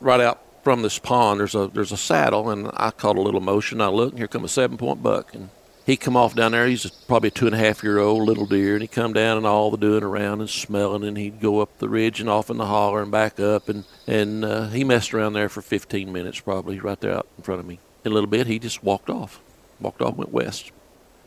[0.00, 3.40] right out from this pond, there's a there's a saddle, and I caught a little
[3.40, 3.80] motion.
[3.80, 5.50] I look, and here come a seven point buck, and
[5.84, 6.66] he come off down there.
[6.66, 9.36] He's probably a two and a half year old little deer, and he come down
[9.36, 12.48] and all the doing around and smelling, and he'd go up the ridge and off
[12.48, 16.12] in the holler and back up, and and uh, he messed around there for 15
[16.12, 17.78] minutes probably right there out in front of me.
[18.04, 19.40] In a little bit, he just walked off,
[19.80, 20.72] walked off, went west.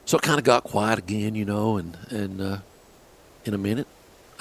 [0.05, 2.57] So it kind of got quiet again, you know, and and uh,
[3.45, 3.87] in a minute,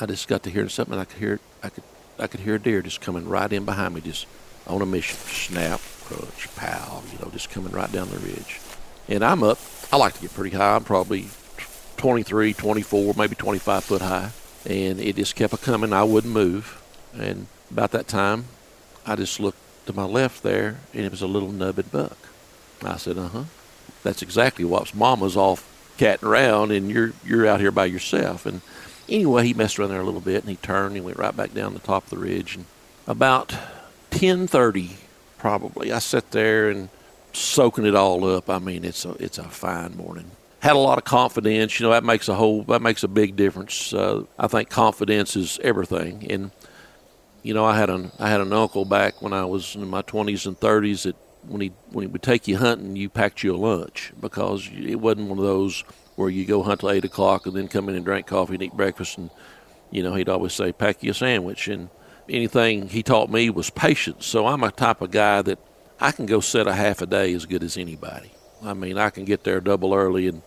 [0.00, 0.98] I just got to hear something.
[0.98, 1.84] I could hear I could
[2.18, 4.26] I could hear a deer just coming right in behind me, just
[4.66, 5.18] on a mission.
[5.18, 8.60] Snap, crunch, pow, you know, just coming right down the ridge.
[9.08, 9.58] And I'm up.
[9.92, 10.76] I like to get pretty high.
[10.76, 11.28] I'm probably
[11.96, 14.30] 23, 24, maybe 25 foot high.
[14.64, 15.92] And it just kept a coming.
[15.92, 16.82] I wouldn't move.
[17.14, 18.46] And about that time,
[19.06, 22.18] I just looked to my left there, and it was a little nubbed buck.
[22.82, 23.44] I said, "Uh huh."
[24.02, 25.64] That's exactly what's mama's off
[25.96, 28.44] catting around, and you're you're out here by yourself.
[28.44, 28.60] And
[29.08, 31.54] Anyway, he messed around there a little bit, and he turned and went right back
[31.54, 32.56] down the top of the ridge.
[32.56, 32.64] And
[33.06, 33.54] about
[34.10, 34.96] 10:30,
[35.38, 36.88] probably, I sat there and
[37.36, 38.48] soaking it all up.
[38.48, 40.30] I mean, it's a it's a fine morning.
[40.60, 41.78] Had a lot of confidence.
[41.78, 43.92] You know, that makes a whole that makes a big difference.
[43.92, 46.26] Uh, I think confidence is everything.
[46.30, 46.50] And
[47.42, 50.02] you know, I had an I had an uncle back when I was in my
[50.02, 51.16] 20s and 30s that
[51.46, 54.96] when he when he would take you hunting, you packed you a lunch because it
[54.96, 55.84] wasn't one of those
[56.16, 58.62] where you go hunt till eight o'clock and then come in and drink coffee and
[58.62, 59.18] eat breakfast.
[59.18, 59.30] And
[59.90, 61.90] you know, he'd always say, "Pack you a sandwich." And
[62.28, 64.26] anything he taught me was patience.
[64.26, 65.58] So I'm a type of guy that
[66.00, 68.32] I can go set a half a day as good as anybody.
[68.62, 70.42] I mean, I can get there double early and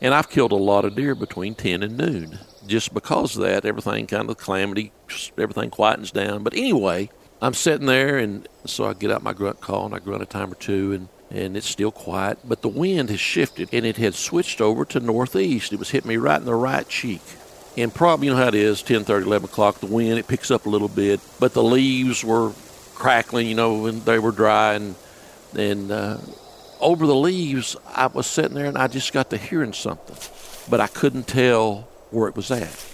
[0.00, 2.38] and I've killed a lot of deer between 10 and noon.
[2.66, 4.92] Just because of that, everything kind of calamity,
[5.36, 6.44] everything quietens down.
[6.44, 7.10] But anyway,
[7.42, 10.26] I'm sitting there, and so I get out my grunt call, and I grunt a
[10.26, 12.38] time or two, and, and it's still quiet.
[12.44, 15.72] But the wind has shifted, and it had switched over to northeast.
[15.72, 17.22] It was hitting me right in the right cheek.
[17.76, 20.50] And probably, you know how it is, 10, 30, 11 o'clock, the wind, it picks
[20.50, 21.20] up a little bit.
[21.40, 22.52] But the leaves were
[22.98, 24.94] crackling, you know, and they were dry, and,
[25.56, 26.18] and uh,
[26.80, 30.16] over the leaves, I was sitting there and I just got to hearing something,
[30.70, 32.84] but I couldn't tell where it was at.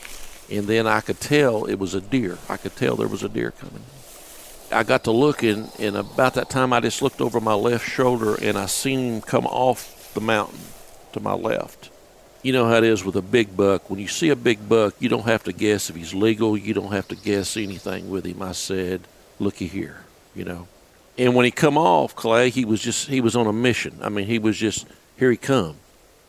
[0.50, 2.38] And then I could tell it was a deer.
[2.48, 3.82] I could tell there was a deer coming.
[4.70, 8.34] I got to looking, and about that time, I just looked over my left shoulder
[8.40, 10.60] and I seen him come off the mountain
[11.12, 11.90] to my left.
[12.42, 13.88] You know how it is with a big buck.
[13.88, 16.58] When you see a big buck, you don't have to guess if he's legal.
[16.58, 18.42] You don't have to guess anything with him.
[18.42, 19.00] I said,
[19.38, 20.04] "Looky here,"
[20.34, 20.68] you know.
[21.16, 23.98] And when he come off, Clay, he was just he was on a mission.
[24.02, 25.76] I mean, he was just here he come.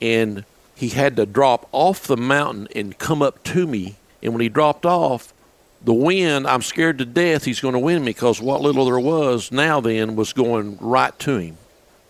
[0.02, 0.46] And
[0.76, 3.96] he had to drop off the mountain and come up to me.
[4.22, 5.34] And when he dropped off,
[5.82, 9.00] the wind, I'm scared to death he's going to win me because what little there
[9.00, 11.58] was now then was going right to him.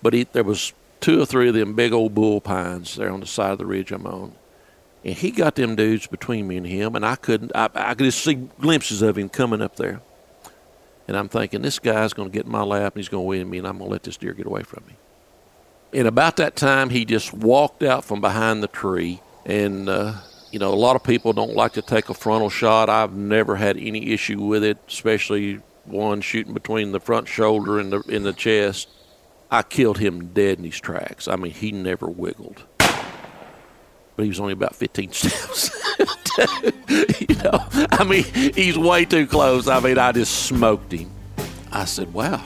[0.02, 3.20] But he, there was two or three of them big old bull pines there on
[3.20, 4.34] the side of the ridge I'm on.
[5.04, 8.06] And he got them dudes between me and him, and I couldn't, I, I could
[8.06, 10.02] just see glimpses of him coming up there.
[11.08, 13.28] And I'm thinking, this guy's going to get in my lap and he's going to
[13.28, 14.96] win me, and I'm going to let this deer get away from me.
[15.94, 19.22] And about that time, he just walked out from behind the tree.
[19.46, 20.16] And, uh,
[20.52, 22.90] you know, a lot of people don't like to take a frontal shot.
[22.90, 27.94] I've never had any issue with it, especially one shooting between the front shoulder and
[27.94, 28.90] the, in the chest.
[29.52, 31.28] I killed him dead in his tracks.
[31.28, 32.64] I mean, he never wiggled.
[34.16, 35.72] But he was only about 15 steps.
[37.20, 39.68] you know, I mean, he's way too close.
[39.68, 41.12] I mean, I just smoked him.
[41.72, 42.44] I said, wow.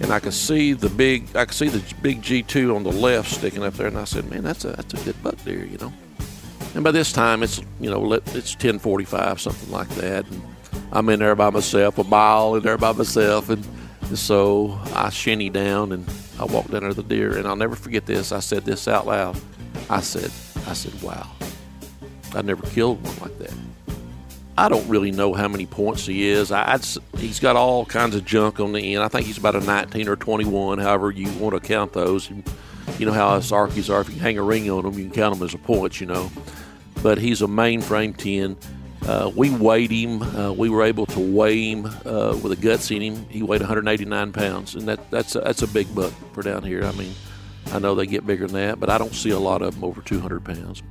[0.00, 3.30] And I could see the big, I could see the big G2 on the left
[3.30, 3.86] sticking up there.
[3.86, 5.92] And I said, man, that's a, that's a good buck deer, you know.
[6.74, 10.26] And by this time, it's, you know, it's 1045, something like that.
[10.26, 10.42] And
[10.92, 13.48] I'm in there by myself, a mile in there by myself.
[13.48, 13.64] And
[14.14, 16.06] so I shinny down and
[16.38, 17.38] I walked down there to the deer.
[17.38, 18.30] And I'll never forget this.
[18.30, 19.40] I said this out loud.
[19.88, 20.30] I said,
[20.66, 21.28] I said, wow.
[22.34, 23.54] I never killed one like that.
[24.58, 26.50] I don't really know how many points he is.
[26.50, 26.86] I, I'd,
[27.18, 29.04] he's got all kinds of junk on the end.
[29.04, 32.30] I think he's about a 19 or 21, however you want to count those.
[32.98, 34.00] You know how us Arkies are.
[34.00, 36.06] If you hang a ring on them, you can count them as a point, you
[36.06, 36.30] know.
[37.02, 38.56] But he's a mainframe 10.
[39.06, 40.22] Uh, we weighed him.
[40.22, 43.26] Uh, we were able to weigh him uh, with the guts in him.
[43.28, 46.82] He weighed 189 pounds, and that, that's a, that's a big buck for down here.
[46.84, 47.14] I mean,
[47.72, 49.84] I know they get bigger than that, but I don't see a lot of them
[49.84, 50.82] over 200 pounds.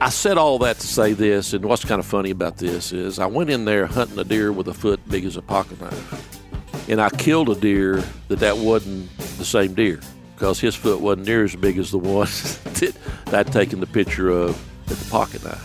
[0.00, 3.18] I said all that to say this, and what's kind of funny about this is
[3.18, 6.88] I went in there hunting a deer with a foot big as a pocket knife,
[6.88, 10.00] and I killed a deer that that wasn't the same deer
[10.34, 12.26] because his foot wasn't near as big as the one
[12.64, 12.96] that
[13.32, 14.56] I'd taken the picture of
[14.88, 15.64] with the pocket knife.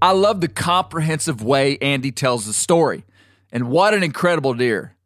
[0.00, 3.04] I love the comprehensive way Andy tells the story,
[3.52, 4.96] and what an incredible deer.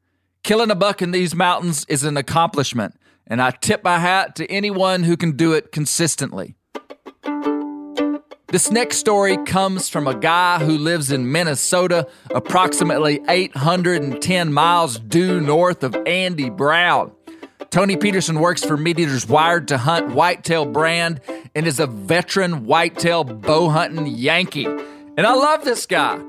[0.44, 2.94] Killing a buck in these mountains is an accomplishment
[3.26, 6.54] and I tip my hat to anyone who can do it consistently.
[8.48, 15.40] This next story comes from a guy who lives in Minnesota, approximately 810 miles due
[15.40, 17.10] north of Andy Brown.
[17.70, 21.22] Tony Peterson works for MeatEaters Wired to hunt whitetail brand
[21.54, 24.66] and is a veteran whitetail bow hunting Yankee.
[24.66, 26.22] And I love this guy.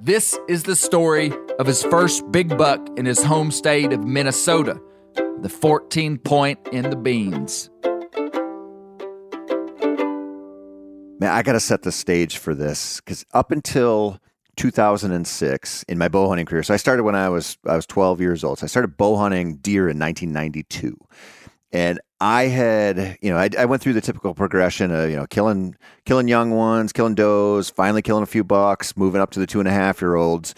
[0.00, 4.80] This is the story of his first big buck in his home state of Minnesota
[5.42, 7.70] the 14 point in the beans.
[11.18, 14.18] Man, I got to set the stage for this because up until
[14.56, 18.20] 2006 in my bow hunting career, so I started when I was I was 12
[18.20, 18.58] years old.
[18.58, 20.98] So I started bow hunting deer in 1992,
[21.72, 25.26] and I had you know I, I went through the typical progression of you know
[25.26, 29.46] killing killing young ones, killing does, finally killing a few bucks, moving up to the
[29.46, 30.54] two and a half year olds.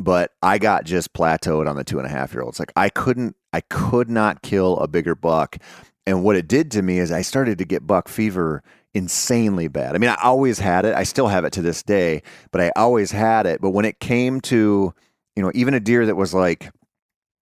[0.00, 2.58] But I got just plateaued on the two and a half year olds.
[2.58, 5.58] Like I couldn't I could not kill a bigger buck.
[6.06, 8.62] And what it did to me is I started to get buck fever
[8.94, 9.94] insanely bad.
[9.94, 10.94] I mean, I always had it.
[10.94, 13.60] I still have it to this day, but I always had it.
[13.60, 14.92] But when it came to,
[15.36, 16.64] you know, even a deer that was like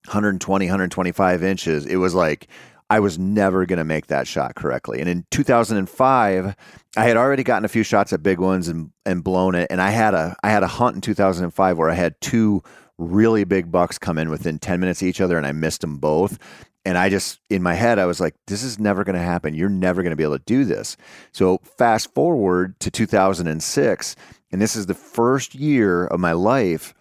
[0.06, 2.48] 120, 125 inches, it was like
[2.90, 5.00] I was never going to make that shot correctly.
[5.00, 6.56] And in 2005,
[6.96, 9.68] I had already gotten a few shots at big ones and, and blown it.
[9.70, 12.62] And I had a I had a hunt in 2005 where I had two
[12.96, 15.98] really big bucks come in within 10 minutes of each other and I missed them
[15.98, 16.38] both.
[16.84, 19.54] And I just, in my head, I was like, this is never going to happen.
[19.54, 20.96] You're never going to be able to do this.
[21.32, 24.16] So fast forward to 2006,
[24.50, 26.94] and this is the first year of my life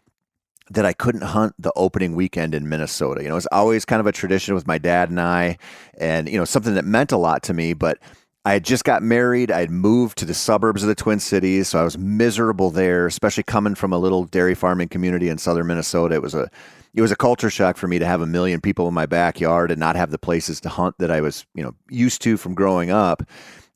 [0.69, 3.23] that I couldn't hunt the opening weekend in Minnesota.
[3.23, 5.57] You know, it's always kind of a tradition with my dad and I,
[5.97, 7.73] and, you know, something that meant a lot to me.
[7.73, 7.99] But
[8.45, 9.51] I had just got married.
[9.51, 11.69] I had moved to the suburbs of the Twin Cities.
[11.69, 15.67] So I was miserable there, especially coming from a little dairy farming community in southern
[15.67, 16.15] Minnesota.
[16.15, 16.49] It was a
[16.93, 19.69] it was a culture shock for me to have a million people in my backyard
[19.69, 22.55] and not have the places to hunt that I was, you know, used to from
[22.55, 23.21] growing up.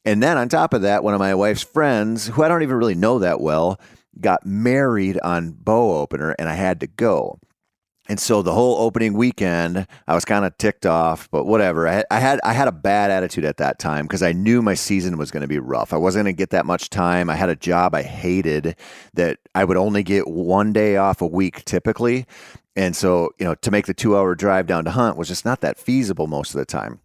[0.06, 2.78] And then on top of that, one of my wife's friends, who I don't even
[2.78, 3.80] really know that well,
[4.20, 7.40] got married on bow opener and I had to go.
[8.10, 11.88] And so the whole opening weekend, I was kind of ticked off, but whatever.
[11.88, 14.62] I had, I had I had a bad attitude at that time because I knew
[14.62, 15.94] my season was going to be rough.
[15.94, 17.30] I wasn't going to get that much time.
[17.30, 18.76] I had a job I hated
[19.14, 22.26] that I would only get one day off a week typically,
[22.76, 25.46] and so you know to make the two hour drive down to hunt was just
[25.46, 27.00] not that feasible most of the time.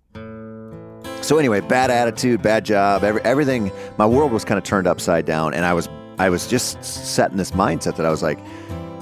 [1.21, 3.71] So anyway, bad attitude, bad job, every, everything.
[3.99, 5.89] My world was kind of turned upside down, and I was
[6.19, 8.39] I was just set in this mindset that I was like,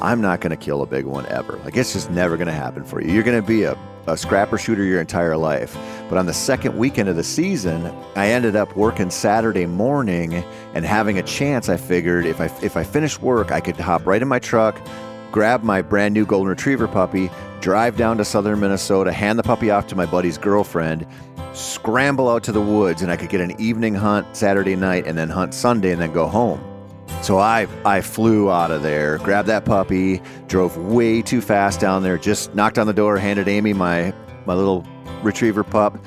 [0.01, 1.57] I'm not going to kill a big one ever.
[1.65, 3.13] Like it's just never going to happen for you.
[3.13, 5.79] You're going to be a, a scrapper shooter your entire life.
[6.09, 7.87] But on the second weekend of the season,
[8.17, 10.35] I ended up working Saturday morning
[10.75, 11.69] and having a chance.
[11.69, 14.79] I figured if I if I finished work, I could hop right in my truck,
[15.31, 19.71] grab my brand new golden retriever puppy, drive down to southern Minnesota, hand the puppy
[19.71, 21.07] off to my buddy's girlfriend,
[21.55, 25.17] scramble out to the woods, and I could get an evening hunt Saturday night and
[25.17, 26.74] then hunt Sunday and then go home.
[27.23, 32.03] So I I flew out of there, grabbed that puppy, drove way too fast down
[32.03, 34.13] there, just knocked on the door, handed Amy my
[34.47, 34.87] my little
[35.23, 35.99] retriever pup,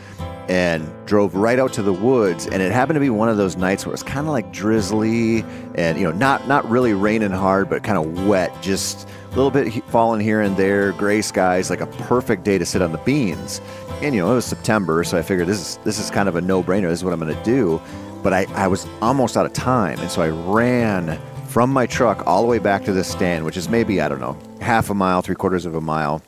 [0.48, 2.46] and drove right out to the woods.
[2.48, 4.54] And it happened to be one of those nights where it was kind of like
[4.54, 5.44] drizzly
[5.76, 9.52] and you know not not really raining hard, but kind of wet, just a little
[9.52, 12.98] bit falling here and there, gray skies, like a perfect day to sit on the
[13.00, 13.60] beans.
[14.02, 16.36] And you know it was September, so I figured this is this is kind of
[16.36, 16.90] a no brainer.
[16.90, 17.82] This is what I'm going to do
[18.24, 20.00] but I, I was almost out of time.
[20.00, 23.58] And so I ran from my truck all the way back to the stand, which
[23.58, 26.22] is maybe, I don't know, half a mile, three quarters of a mile,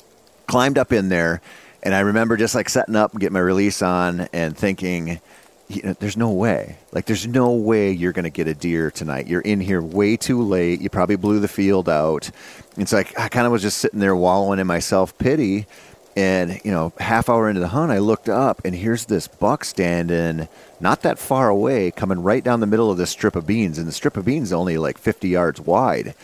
[0.47, 1.41] climbed up in there.
[1.83, 5.21] And I remember just like setting up and getting my release on and thinking,
[5.69, 6.77] you know, there's no way.
[6.91, 9.27] Like, there's no way you're going to get a deer tonight.
[9.27, 10.81] You're in here way too late.
[10.81, 12.31] You probably blew the field out.
[12.75, 15.67] It's like I kind of was just sitting there wallowing in my self pity.
[16.15, 19.63] And, you know, half hour into the hunt, I looked up and here's this buck
[19.63, 20.47] standing
[20.81, 23.77] not that far away, coming right down the middle of this strip of beans.
[23.77, 26.15] And the strip of beans is only like 50 yards wide.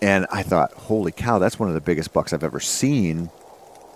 [0.00, 3.30] And I thought, holy cow, that's one of the biggest bucks I've ever seen.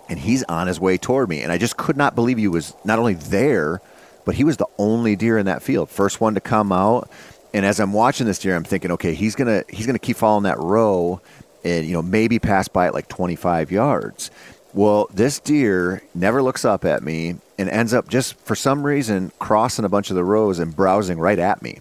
[0.09, 1.41] And he's on his way toward me.
[1.41, 3.81] And I just could not believe he was not only there,
[4.25, 5.89] but he was the only deer in that field.
[5.89, 7.09] First one to come out.
[7.53, 10.43] And as I'm watching this deer, I'm thinking, okay, he's gonna he's gonna keep following
[10.43, 11.21] that row
[11.63, 14.31] and you know maybe pass by it like 25 yards.
[14.73, 19.31] Well, this deer never looks up at me and ends up just for some reason
[19.37, 21.79] crossing a bunch of the rows and browsing right at me.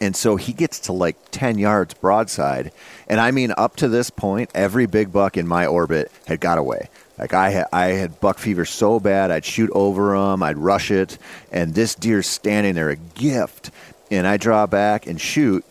[0.00, 2.72] And so he gets to like 10 yards broadside.
[3.06, 6.56] And I mean, up to this point, every big buck in my orbit had got
[6.56, 6.88] away.
[7.18, 10.90] Like I had, I had buck fever so bad, I'd shoot over him, I'd rush
[10.90, 11.18] it,
[11.52, 13.70] and this deer's standing there, a gift.
[14.10, 15.66] And I draw back and shoot,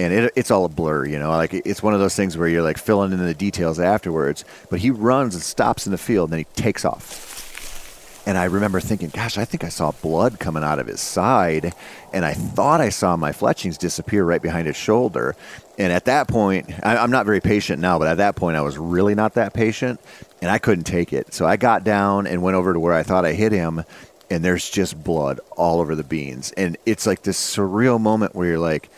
[0.00, 1.30] and it, it's all a blur, you know.
[1.30, 4.44] Like it's one of those things where you're like filling in the details afterwards.
[4.70, 7.38] But he runs and stops in the field, and then he takes off.
[8.26, 11.74] And I remember thinking, gosh, I think I saw blood coming out of his side,
[12.12, 15.34] and I thought I saw my fletchings disappear right behind his shoulder.
[15.78, 18.60] And at that point, I, I'm not very patient now, but at that point, I
[18.60, 20.00] was really not that patient,
[20.42, 21.32] and I couldn't take it.
[21.32, 23.84] So I got down and went over to where I thought I hit him,
[24.30, 26.52] and there's just blood all over the beans.
[26.52, 28.90] And it's like this surreal moment where you're like,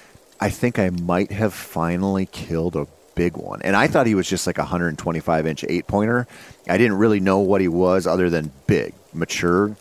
[0.43, 3.63] I think I might have finally killed a big one.
[3.63, 6.27] And I thought he was just like a 125 inch eight pointer.
[6.69, 9.77] I didn't really know what he was other than big, mature.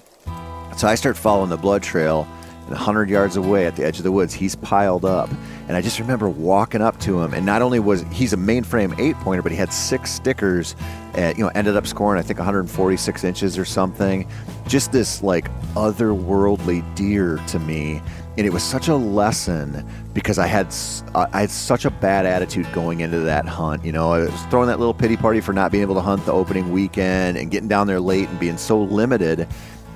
[0.78, 2.28] So I start following the blood trail.
[2.72, 5.30] And 100 yards away at the edge of the woods, he's piled up.
[5.68, 7.34] And I just remember walking up to him.
[7.34, 10.74] And not only was he's a mainframe eight pointer, but he had six stickers.
[11.14, 14.26] And, you know, ended up scoring, I think, 146 inches or something.
[14.68, 18.02] Just this like otherworldly deer to me
[18.38, 20.74] and it was such a lesson because I had
[21.14, 23.84] uh, I had such a bad attitude going into that hunt.
[23.84, 26.26] You know, I was throwing that little pity party for not being able to hunt
[26.26, 29.48] the opening weekend and getting down there late and being so limited.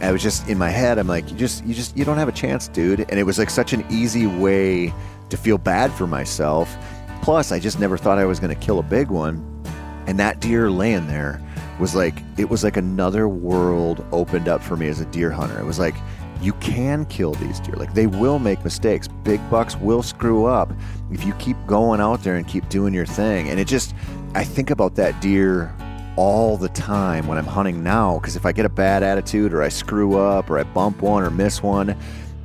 [0.01, 0.97] I was just in my head.
[0.97, 3.01] I'm like, you just, you just, you don't have a chance, dude.
[3.01, 4.93] And it was like such an easy way
[5.29, 6.75] to feel bad for myself.
[7.21, 9.63] Plus, I just never thought I was going to kill a big one.
[10.07, 11.41] And that deer laying there
[11.79, 15.59] was like, it was like another world opened up for me as a deer hunter.
[15.59, 15.95] It was like,
[16.41, 17.75] you can kill these deer.
[17.75, 19.07] Like they will make mistakes.
[19.07, 20.71] Big bucks will screw up
[21.11, 23.49] if you keep going out there and keep doing your thing.
[23.49, 23.95] And it just,
[24.35, 25.73] I think about that deer
[26.17, 29.61] all the time when I'm hunting now because if I get a bad attitude or
[29.61, 31.95] I screw up or I bump one or miss one,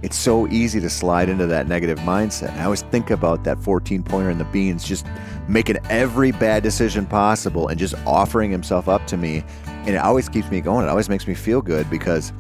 [0.03, 2.51] it's so easy to slide into that negative mindset.
[2.51, 5.07] And I always think about that 14 pointer in the beans, just
[5.47, 9.45] making every bad decision possible and just offering himself up to me.
[9.67, 10.87] And it always keeps me going.
[10.87, 12.33] It always makes me feel good because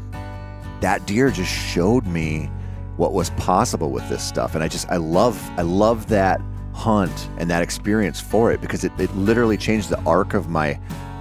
[0.80, 2.50] that deer just showed me
[2.96, 4.54] what was possible with this stuff.
[4.54, 6.40] And I just, I love, I love that
[6.72, 10.78] hunt and that experience for it because it, it literally changed the arc of my,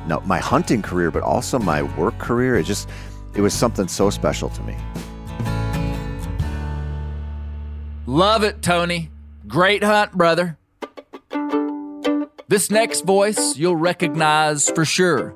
[0.08, 2.58] no, my hunting career, but also my work career.
[2.58, 2.90] It just,
[3.36, 4.76] it was something so special to me.
[8.06, 9.12] Love it, Tony.
[9.48, 10.58] Great hunt, brother.
[12.48, 15.36] This next voice you'll recognize for sure.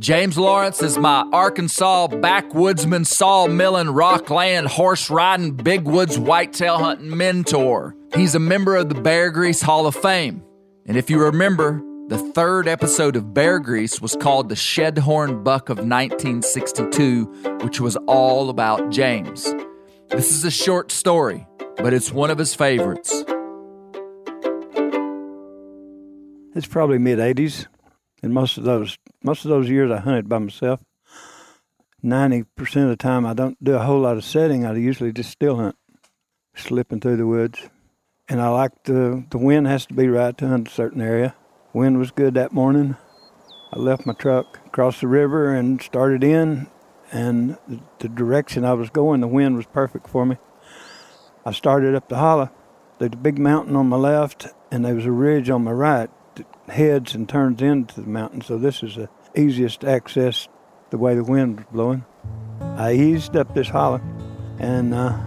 [0.00, 7.96] James Lawrence is my Arkansas backwoodsman, sawmilling, rockland, horse riding, big woods whitetail hunting mentor.
[8.14, 10.42] He's a member of the Bear Grease Hall of Fame.
[10.86, 15.68] And if you remember, the third episode of Bear Grease was called The Shedhorn Buck
[15.68, 19.44] of 1962, which was all about James.
[20.08, 21.46] This is a short story,
[21.76, 23.12] but it's one of his favorites.
[26.54, 27.66] It's probably mid 80s,
[28.22, 30.80] and most of those most of those years I hunted by myself.
[32.02, 34.64] Ninety percent of the time I don't do a whole lot of setting.
[34.64, 35.76] I usually just still hunt,
[36.56, 37.68] slipping through the woods,
[38.30, 41.34] and I like the the wind has to be right to hunt a certain area.
[41.74, 42.96] Wind was good that morning.
[43.72, 46.66] I left my truck, crossed the river, and started in.
[47.12, 50.38] And the, the direction I was going, the wind was perfect for me.
[51.44, 52.50] I started up the hollow.
[52.98, 56.10] There's a big mountain on my left, and there was a ridge on my right
[56.36, 58.40] that heads and turns into the mountain.
[58.40, 60.48] So this is the easiest access
[60.90, 62.04] the way the wind was blowing.
[62.60, 64.00] I eased up this hollow,
[64.58, 65.18] and uh,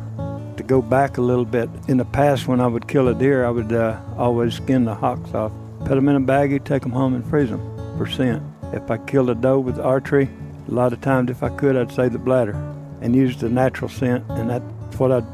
[0.57, 3.45] to go back a little bit, in the past when I would kill a deer,
[3.45, 5.51] I would uh, always skin the hocks off,
[5.91, 7.59] put them in a baggie, take them home, and freeze them
[7.97, 8.41] for scent.
[8.71, 10.29] If I killed a doe with archery,
[10.69, 12.53] a lot of times if I could, I'd save the bladder
[13.01, 15.25] and use the natural scent, and that's what I'd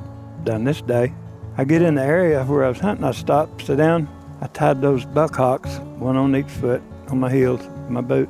[0.46, 1.14] done this day.
[1.60, 4.10] I get in the area where I was hunting, I stopped, sit down,
[4.42, 8.28] I tied those buck hocks, one on each foot, on my heels, my boot.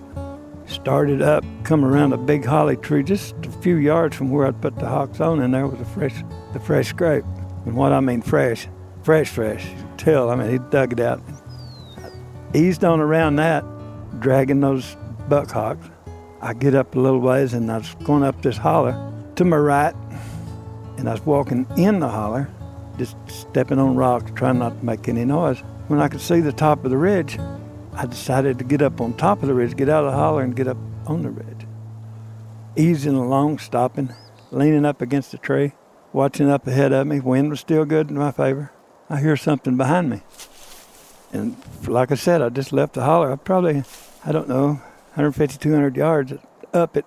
[0.65, 4.61] Started up, come around a big holly tree just a few yards from where I'd
[4.61, 7.23] put the hocks on, and there was a fresh, the fresh scrape.
[7.65, 8.67] And what I mean fresh,
[9.01, 9.65] fresh, fresh.
[9.95, 11.21] Tell, I mean, he dug it out.
[12.54, 13.64] Eased on around that,
[14.20, 14.95] dragging those
[15.28, 15.86] buck hocks.
[16.41, 18.95] I get up a little ways, and I was going up this holler
[19.36, 19.95] to my right,
[20.98, 22.50] and I was walking in the holler,
[22.98, 25.60] just stepping on rocks, trying not to make any noise.
[25.88, 27.38] When I could see the top of the ridge,
[27.93, 30.43] I decided to get up on top of the ridge, get out of the holler,
[30.43, 31.66] and get up on the ridge.
[32.76, 34.14] Easing along, stopping,
[34.52, 35.74] leaning up against a tree,
[36.14, 37.20] watching up ahead of me.
[37.20, 38.72] Wind was still good in my favor.
[39.10, 40.22] I hear something behind me.
[41.32, 41.57] And
[41.88, 43.32] like I said, I just left the holler.
[43.32, 43.84] I probably,
[44.25, 44.67] I don't know,
[45.15, 46.34] 150, 200 yards
[46.73, 47.05] up it.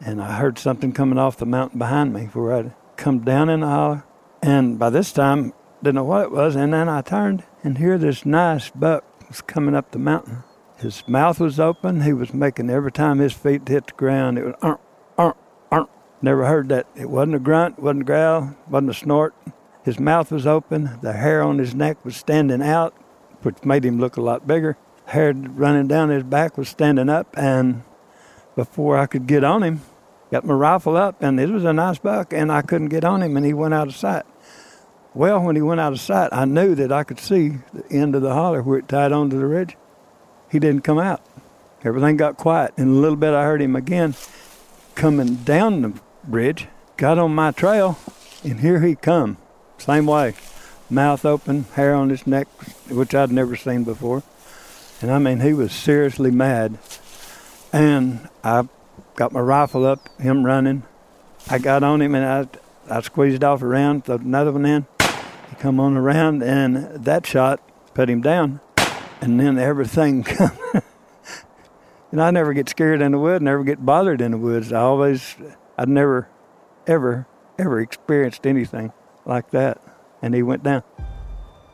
[0.00, 3.60] And I heard something coming off the mountain behind me where I'd come down in
[3.60, 4.04] the holler.
[4.42, 5.52] And by this time,
[5.82, 6.56] didn't know what it was.
[6.56, 10.44] And then I turned and here this nice buck was coming up the mountain.
[10.78, 12.02] His mouth was open.
[12.02, 14.80] He was making every time his feet hit the ground, it was arp,
[15.18, 15.36] arp,
[15.70, 15.90] arp.
[16.22, 16.86] Never heard that.
[16.94, 19.34] It wasn't a grunt, wasn't a growl, wasn't a snort.
[19.84, 20.98] His mouth was open.
[21.02, 22.94] The hair on his neck was standing out,
[23.42, 24.76] which made him look a lot bigger.
[25.06, 27.82] Hair running down his back was standing up, and
[28.56, 29.82] before I could get on him,
[30.30, 33.22] got my rifle up, and it was a nice buck, and I couldn't get on
[33.22, 34.24] him, and he went out of sight.
[35.14, 38.14] Well, when he went out of sight, I knew that I could see the end
[38.14, 39.76] of the holler where it tied onto the ridge.
[40.50, 41.22] He didn't come out.
[41.84, 42.74] Everything got quiet.
[42.76, 44.14] and a little bit, I heard him again
[44.94, 45.92] coming down the
[46.24, 46.66] bridge,
[46.96, 47.98] got on my trail,
[48.42, 49.36] and here he come.
[49.78, 50.34] Same way.
[50.88, 52.46] Mouth open, hair on his neck,
[52.88, 54.22] which I'd never seen before.
[55.02, 56.78] And I mean, he was seriously mad.
[57.72, 58.68] And I
[59.16, 60.84] got my rifle up, him running.
[61.48, 62.24] I got on him and
[62.88, 64.86] I, I squeezed off around, threw another one in.
[65.50, 67.60] He come on around, and that shot
[67.94, 68.60] put him down.
[69.20, 70.22] And then everything.
[70.24, 70.58] come.
[72.12, 74.72] and I never get scared in the woods, never get bothered in the woods.
[74.72, 75.36] I always,
[75.76, 76.28] I'd never,
[76.86, 77.26] ever,
[77.58, 78.92] ever experienced anything
[79.24, 79.80] like that.
[80.22, 80.82] And he went down.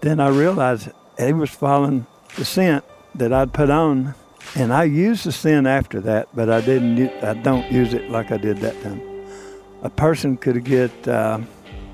[0.00, 2.84] Then I realized he was following the scent
[3.14, 4.14] that I'd put on,
[4.56, 7.22] and I used the scent after that, but I didn't.
[7.22, 9.00] I don't use it like I did that time.
[9.82, 11.40] a person could get uh,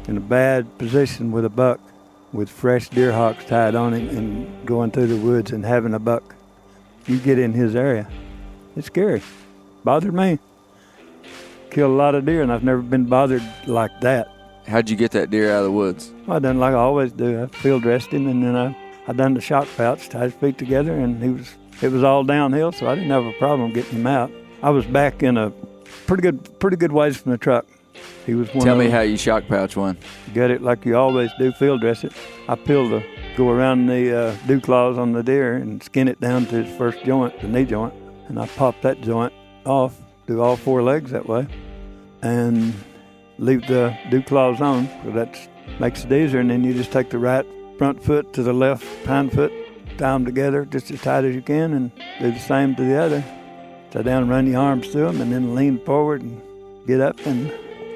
[0.07, 1.81] in a bad position with a buck
[2.33, 5.99] with fresh deer hocks tied on him and going through the woods and having a
[5.99, 6.35] buck.
[7.07, 8.07] You get in his area,
[8.77, 9.23] it's scary.
[9.85, 10.39] Bothered me.
[11.71, 14.31] Killed a lot of deer, and I've never been bothered like that.
[14.69, 16.13] How'd you get that deer out of the woods?
[16.27, 17.43] Well, I done like I always do.
[17.43, 20.59] I field dressed him, and then I, I done the shock pouch, tied his feet
[20.59, 24.01] together, and he was it was all downhill, so I didn't have a problem getting
[24.01, 24.31] him out.
[24.63, 25.51] I was back in a
[26.07, 27.65] pretty good pretty good ways from the truck.
[28.27, 29.97] He was one Tell me how you shock pouch one.
[30.35, 32.13] Get it like you always do, field dress it.
[32.47, 33.03] I peel the,
[33.37, 36.77] go around the uh, dew claws on the deer and skin it down to its
[36.77, 37.95] first joint, the knee joint.
[38.29, 39.33] And I pop that joint
[39.65, 41.47] off, do all four legs that way,
[42.21, 42.75] and
[43.39, 44.89] leave the dew claws on.
[45.05, 45.39] So that
[45.81, 46.41] makes it easier.
[46.41, 47.47] And then you just take the right
[47.79, 49.53] front foot to the left hind foot,
[49.97, 52.97] tie them together just as tight as you can, and do the same to the
[52.97, 53.25] other.
[53.91, 56.41] Tie down, run your arms through them, and then lean forward and
[56.87, 57.53] get up and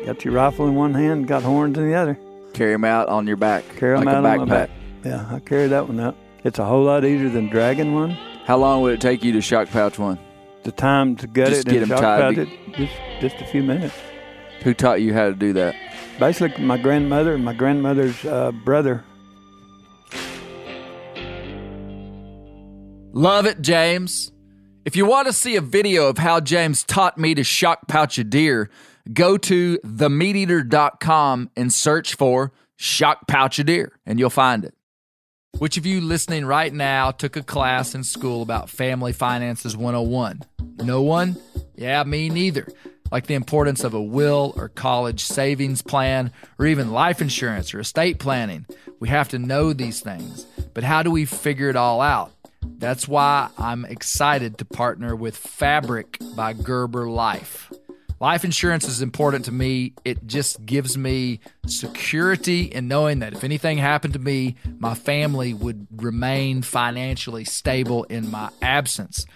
[0.07, 2.19] got your rifle in one hand, got horns in the other.
[2.55, 3.65] Carry them out on your back.
[3.77, 4.39] Carry like out a on backpack.
[4.39, 4.71] my back.
[5.05, 6.17] Yeah, I carry that one out.
[6.45, 8.11] It's a whole lot easier than dragging one.
[8.45, 10.19] How long would it take you to shock pouch one?
[10.65, 13.47] The time to get Just it get and shock tied pouch it, just just a
[13.47, 13.95] few minutes.
[14.65, 15.75] Who taught you how to do that?
[16.19, 19.05] Basically, my grandmother and my grandmother's uh, brother.
[23.13, 24.33] Love it, James.
[24.85, 28.19] If you want to see a video of how James taught me to shock pouch
[28.19, 28.71] a deer,
[29.13, 34.75] go to themeateater.com and search for shock pouch a deer, and you'll find it.
[35.59, 40.43] Which of you listening right now took a class in school about Family Finances 101?
[40.79, 41.37] No one?
[41.77, 42.67] Yeah, me neither.
[43.13, 47.81] Like the importance of a will or college savings plan, or even life insurance or
[47.81, 48.65] estate planning.
[49.01, 50.47] We have to know these things.
[50.73, 52.33] But how do we figure it all out?
[52.63, 57.71] That's why I'm excited to partner with Fabric by Gerber Life.
[58.19, 59.93] Life insurance is important to me.
[60.05, 65.53] It just gives me security in knowing that if anything happened to me, my family
[65.53, 69.27] would remain financially stable in my absence.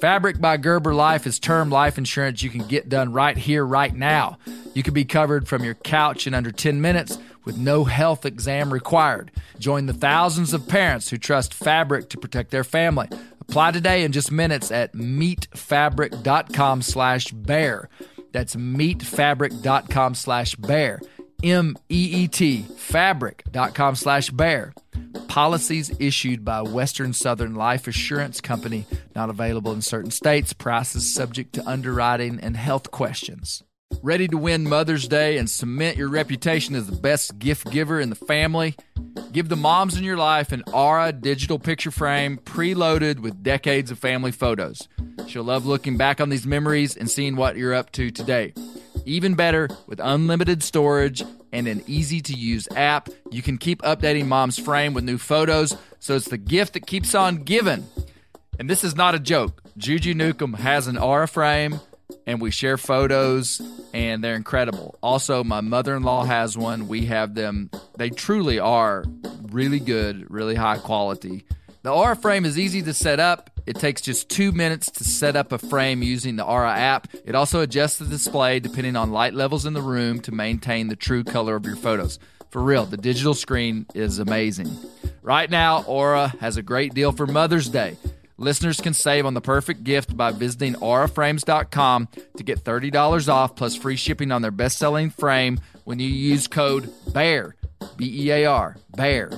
[0.00, 3.94] Fabric by Gerber Life is term life insurance you can get done right here, right
[3.94, 4.38] now.
[4.74, 8.72] You can be covered from your couch in under 10 minutes with no health exam
[8.72, 9.30] required.
[9.60, 13.08] Join the thousands of parents who trust Fabric to protect their family.
[13.42, 17.88] Apply today in just minutes at meetfabric.com slash bear.
[18.32, 21.00] That's meetfabric.com slash bear.
[21.44, 24.72] M E E T, fabric.com slash bear.
[25.28, 30.52] Policies issued by Western Southern Life Assurance Company, not available in certain states.
[30.52, 33.62] Prices subject to underwriting and health questions.
[34.02, 38.10] Ready to win Mother's Day and cement your reputation as the best gift giver in
[38.10, 38.74] the family?
[39.32, 43.98] Give the moms in your life an Aura digital picture frame preloaded with decades of
[43.98, 44.88] family photos.
[45.26, 48.54] She'll love looking back on these memories and seeing what you're up to today.
[49.04, 54.26] Even better, with unlimited storage and an easy to use app, you can keep updating
[54.26, 57.86] mom's frame with new photos, so it's the gift that keeps on giving.
[58.58, 59.62] And this is not a joke.
[59.76, 61.80] Juju Newcomb has an Aura frame,
[62.26, 63.60] and we share photos,
[63.92, 64.96] and they're incredible.
[65.02, 66.88] Also, my mother in law has one.
[66.88, 67.70] We have them.
[67.96, 69.04] They truly are
[69.50, 71.44] really good, really high quality.
[71.82, 73.50] The Aura frame is easy to set up.
[73.66, 77.08] It takes just two minutes to set up a frame using the Aura app.
[77.24, 80.96] It also adjusts the display depending on light levels in the room to maintain the
[80.96, 82.18] true color of your photos.
[82.50, 84.70] For real, the digital screen is amazing.
[85.22, 87.96] Right now, Aura has a great deal for Mother's Day.
[88.36, 93.76] Listeners can save on the perfect gift by visiting auraframes.com to get $30 off plus
[93.76, 97.54] free shipping on their best selling frame when you use code BEAR.
[97.96, 99.30] B E A R, BEAR.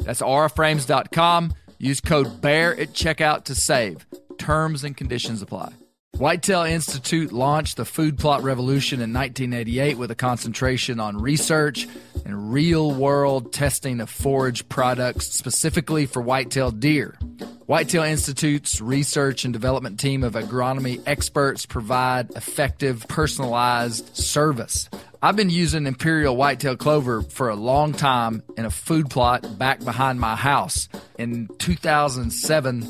[0.00, 1.52] That's auraframes.com.
[1.78, 4.06] Use code BEAR at checkout to save.
[4.38, 5.72] Terms and conditions apply.
[6.18, 11.86] Whitetail Institute launched the food plot revolution in 1988 with a concentration on research
[12.24, 17.18] and real world testing of forage products specifically for whitetail deer.
[17.66, 24.88] Whitetail Institute's research and development team of agronomy experts provide effective, personalized service.
[25.22, 29.82] I've been using Imperial Whitetail Clover for a long time in a food plot back
[29.82, 30.88] behind my house.
[31.18, 32.86] In 2007,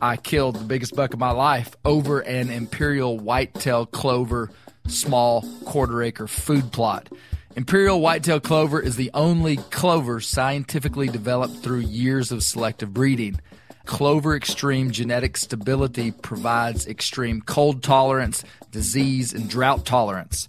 [0.00, 4.50] I killed the biggest buck of my life over an Imperial Whitetail Clover
[4.86, 7.10] small quarter acre food plot.
[7.56, 13.38] Imperial Whitetail Clover is the only clover scientifically developed through years of selective breeding.
[13.84, 20.48] Clover Extreme genetic stability provides extreme cold tolerance, disease, and drought tolerance.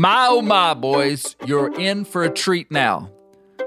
[0.00, 3.12] My oh my, boys, you're in for a treat now.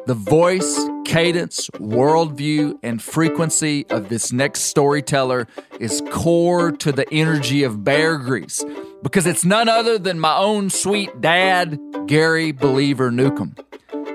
[0.07, 5.47] The voice, cadence, worldview, and frequency of this next storyteller
[5.79, 8.65] is core to the energy of Bear Grease
[9.03, 13.55] because it's none other than my own sweet dad, Gary Believer Newcomb.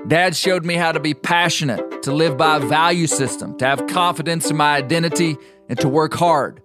[0.09, 3.87] Dad showed me how to be passionate, to live by a value system, to have
[3.87, 5.37] confidence in my identity,
[5.69, 6.61] and to work hard.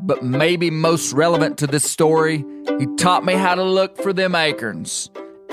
[0.00, 2.44] But maybe most relevant to this story,
[2.78, 5.10] he taught me how to look for them acorns.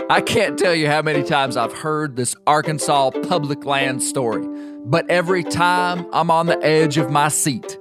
[0.10, 4.46] I can't tell you how many times I've heard this Arkansas public land story,
[4.86, 7.80] but every time I'm on the edge of my seat.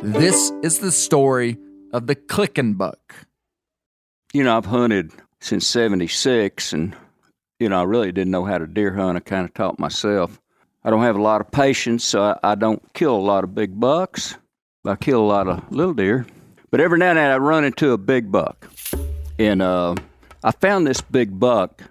[0.00, 1.56] This is the story
[1.92, 3.14] of the clicking buck.
[4.32, 6.94] You know, I've hunted since 76, and,
[7.58, 9.16] you know, I really didn't know how to deer hunt.
[9.16, 10.40] I kind of taught myself.
[10.84, 13.54] I don't have a lot of patience, so I, I don't kill a lot of
[13.54, 14.36] big bucks.
[14.86, 16.26] I kill a lot of little deer.
[16.70, 18.68] But every now and then I run into a big buck.
[19.38, 19.94] And uh,
[20.42, 21.82] I found this big buck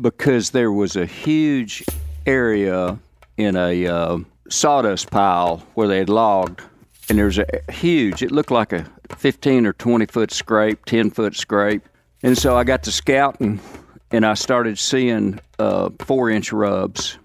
[0.00, 1.84] because there was a huge
[2.26, 2.98] area
[3.36, 4.18] in a uh,
[4.48, 6.62] sawdust pile where they had logged.
[7.08, 8.86] And there was a huge, it looked like a
[9.16, 11.82] 15 or 20 foot scrape, 10 foot scrape.
[12.22, 13.60] And so I got to scouting
[14.10, 17.18] and I started seeing uh, four inch rubs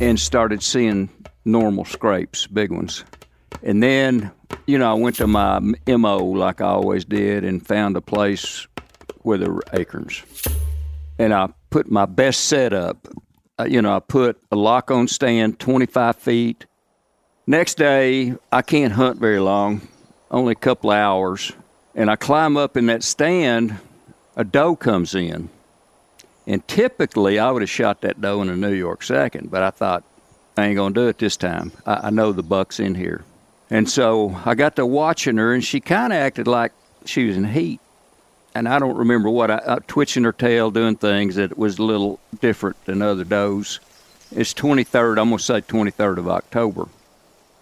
[0.00, 1.08] and started seeing
[1.44, 3.04] normal scrapes, big ones.
[3.62, 4.30] And then,
[4.66, 8.66] you know, I went to my MO like I always did and found a place
[9.22, 10.22] where there were acorns.
[11.18, 13.08] And I put my best setup.
[13.58, 16.66] Uh, you know, I put a lock on stand 25 feet.
[17.46, 19.86] Next day, I can't hunt very long,
[20.30, 21.52] only a couple of hours.
[21.94, 23.76] And I climb up in that stand,
[24.36, 25.50] a doe comes in.
[26.46, 29.70] And typically, I would have shot that doe in a New York second, but I
[29.70, 30.04] thought,
[30.56, 31.72] I ain't going to do it this time.
[31.86, 33.24] I, I know the buck's in here.
[33.70, 36.72] And so I got to watching her, and she kind of acted like
[37.04, 37.80] she was in heat.
[38.54, 41.82] And I don't remember what I, uh, twitching her tail, doing things that was a
[41.82, 43.80] little different than other does.
[44.30, 46.88] It's 23rd, I'm going to say 23rd of October.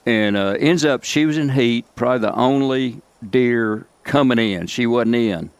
[0.05, 4.66] And uh, ends up, she was in heat, probably the only deer coming in.
[4.66, 5.50] She wasn't in.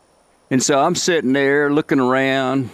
[0.51, 2.68] And so I'm sitting there looking around,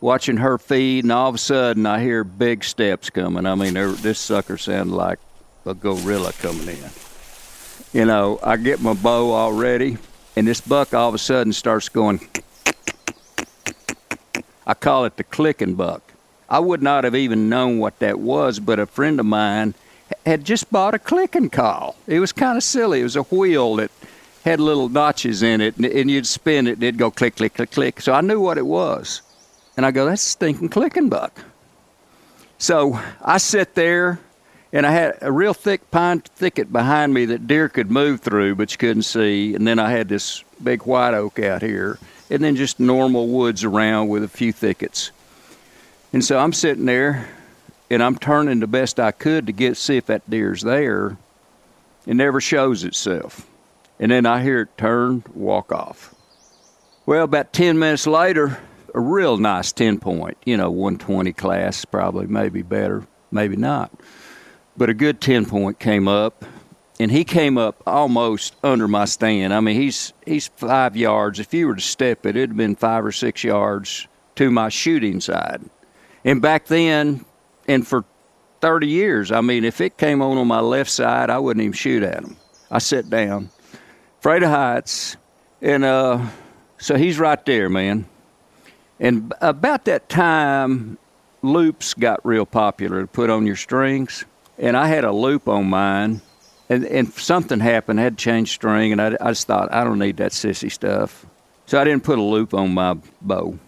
[0.00, 3.46] watching her feed, and all of a sudden I hear big steps coming.
[3.46, 5.18] I mean, this sucker sounded like
[5.64, 6.90] a gorilla coming in.
[7.92, 9.98] You know, I get my bow all ready,
[10.36, 12.20] and this buck all of a sudden starts going.
[14.66, 16.02] I call it the clicking buck.
[16.48, 19.74] I would not have even known what that was, but a friend of mine
[20.26, 21.96] had just bought a clicking call.
[22.06, 23.00] It was kind of silly.
[23.00, 23.90] It was a wheel that
[24.44, 27.70] had little notches in it, and, you'd spin it, and it'd go click, click, click,
[27.70, 28.00] click.
[28.00, 29.22] So I knew what it was.
[29.76, 31.40] And I go, that's a stinking clicking buck.
[32.58, 34.18] So I sit there
[34.72, 38.54] and I had a real thick pine thicket behind me that deer could move through,
[38.54, 39.54] but you couldn't see.
[39.54, 41.98] And then I had this big white oak out here,
[42.30, 45.10] and then just normal woods around with a few thickets.
[46.14, 47.28] And so I'm sitting there,
[47.90, 51.18] and I'm turning the best I could to get see if that deer's there.
[52.06, 53.46] It never shows itself.
[54.00, 56.14] And then I hear it turn, walk off.
[57.04, 58.58] Well, about 10 minutes later,
[58.94, 63.90] a real nice 10 point, you know, 120 class, probably, maybe better, maybe not
[64.76, 66.44] but a good 10 point came up
[67.00, 69.52] and he came up almost under my stand.
[69.52, 71.40] I mean, he's he's five yards.
[71.40, 74.06] If you were to step it, it'd have been five or six yards
[74.36, 75.62] to my shooting side.
[76.24, 77.24] And back then,
[77.66, 78.04] and for
[78.60, 81.72] 30 years, I mean, if it came on on my left side, I wouldn't even
[81.72, 82.36] shoot at him.
[82.70, 83.50] I sat down,
[84.20, 85.16] afraid of heights,
[85.60, 86.24] and uh,
[86.78, 88.06] so he's right there, man.
[89.00, 90.96] And about that time,
[91.42, 94.24] loops got real popular to put on your strings
[94.58, 96.20] and I had a loop on mine,
[96.68, 98.00] and, and something happened.
[98.00, 100.70] I had to change string, and I, I just thought, I don't need that sissy
[100.70, 101.26] stuff.
[101.66, 103.58] So I didn't put a loop on my bow.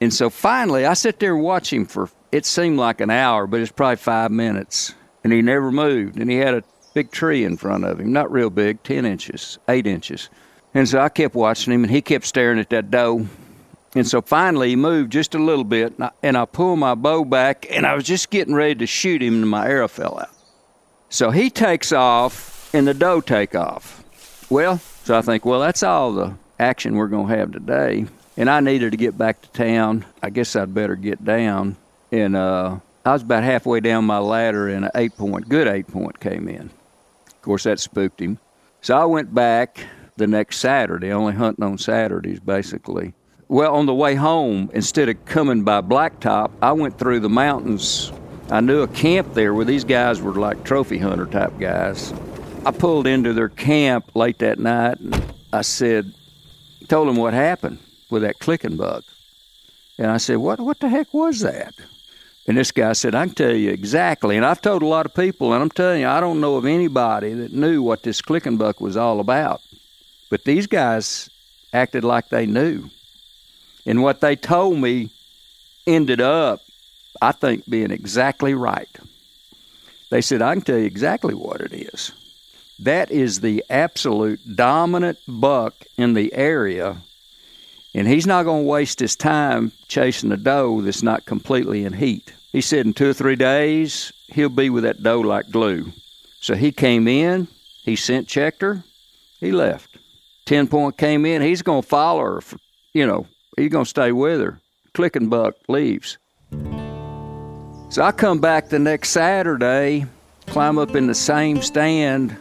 [0.00, 3.72] And so finally, I sit there watching for, it seemed like an hour, but it's
[3.72, 4.94] probably five minutes.
[5.22, 6.18] And he never moved.
[6.18, 9.58] And he had a big tree in front of him, not real big, 10 inches,
[9.68, 10.28] 8 inches.
[10.74, 13.26] And so I kept watching him, and he kept staring at that doe.
[13.94, 16.94] And so finally, he moved just a little bit, and I, and I pulled my
[16.94, 20.18] bow back, and I was just getting ready to shoot him, and my arrow fell
[20.18, 20.33] out.
[21.14, 24.02] So he takes off and the doe take off.
[24.50, 28.06] Well, so I think, well, that's all the action we're going to have today.
[28.36, 30.04] And I needed to get back to town.
[30.24, 31.76] I guess I'd better get down.
[32.10, 35.86] And uh, I was about halfway down my ladder, and an eight point, good eight
[35.86, 36.68] point, came in.
[37.28, 38.40] Of course, that spooked him.
[38.82, 39.86] So I went back
[40.16, 43.14] the next Saturday, only hunting on Saturdays, basically.
[43.46, 48.10] Well, on the way home, instead of coming by Blacktop, I went through the mountains.
[48.50, 52.12] I knew a camp there where these guys were like trophy hunter type guys.
[52.66, 55.22] I pulled into their camp late that night and
[55.52, 56.12] I said,
[56.88, 57.78] told them what happened
[58.10, 59.04] with that clicking bug.
[59.98, 61.74] And I said, What what the heck was that?
[62.46, 64.36] And this guy said, I can tell you exactly.
[64.36, 66.66] And I've told a lot of people, and I'm telling you, I don't know of
[66.66, 69.62] anybody that knew what this clicking buck was all about.
[70.28, 71.30] But these guys
[71.72, 72.90] acted like they knew.
[73.86, 75.10] And what they told me
[75.86, 76.60] ended up,
[77.20, 78.88] I think, being exactly right.
[80.10, 82.12] They said, I can tell you exactly what it is.
[82.78, 86.98] That is the absolute dominant buck in the area
[87.94, 91.92] and he's not going to waste his time chasing a doe that's not completely in
[91.92, 92.34] heat.
[92.50, 95.92] He said in two or three days, he'll be with that doe like glue.
[96.40, 97.46] So he came in,
[97.84, 98.82] he scent checked her,
[99.38, 99.96] he left.
[100.46, 102.40] 10 point came in, he's going to follow her.
[102.40, 102.58] For,
[102.92, 104.60] you know, he's going to stay with her.
[104.92, 106.18] Clicking buck leaves.
[107.90, 110.06] So I come back the next Saturday,
[110.46, 112.36] climb up in the same stand,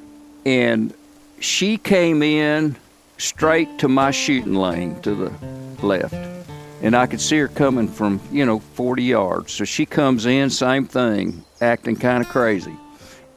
[0.45, 0.93] and
[1.39, 2.75] she came in
[3.17, 6.15] straight to my shooting lane to the left.
[6.81, 9.53] And I could see her coming from, you know, 40 yards.
[9.53, 12.75] So she comes in, same thing, acting kind of crazy,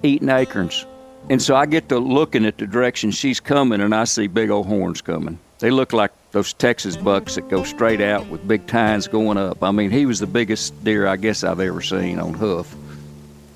[0.03, 0.87] eating acorns.
[1.29, 4.51] And so I get to looking at the direction she's coming, and I see big
[4.51, 5.39] old horns coming.
[5.59, 9.63] They look like those Texas bucks that go straight out with big tines going up.
[9.63, 12.75] I mean, he was the biggest deer I guess I've ever seen on hoof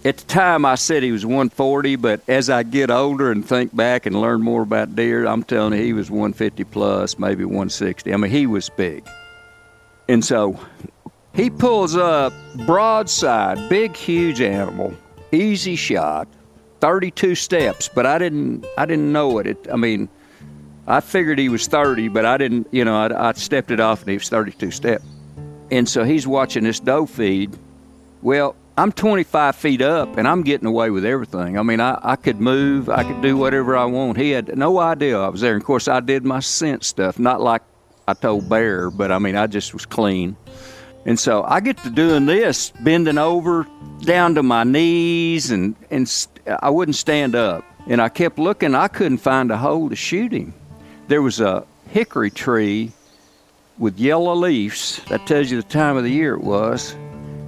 [0.04, 3.74] at the time I said he was 140, but as I get older and think
[3.74, 8.12] back and learn more about deer, I'm telling you he was 150 plus, maybe 160.
[8.12, 9.06] I mean, he was big.
[10.08, 10.58] And so
[11.34, 12.32] he pulls up
[12.66, 14.94] broadside, big, huge animal,
[15.32, 16.28] easy shot,
[16.80, 19.46] 32 steps, but I didn't, I didn't know it.
[19.46, 20.08] it I mean,
[20.90, 24.00] I figured he was 30, but I didn't, you know, I, I stepped it off
[24.00, 25.04] and he was 32 steps.
[25.70, 27.56] And so he's watching this doe feed.
[28.22, 31.56] Well, I'm 25 feet up and I'm getting away with everything.
[31.56, 34.18] I mean, I, I could move, I could do whatever I want.
[34.18, 35.52] He had no idea I was there.
[35.52, 37.62] And of course, I did my scent stuff, not like
[38.08, 40.36] I told Bear, but I mean, I just was clean.
[41.06, 43.64] And so I get to doing this, bending over
[44.00, 46.12] down to my knees, and, and
[46.60, 47.64] I wouldn't stand up.
[47.86, 50.52] And I kept looking, I couldn't find a hole to shoot him.
[51.10, 52.92] There was a hickory tree
[53.78, 55.00] with yellow leaves.
[55.08, 56.94] That tells you the time of the year it was.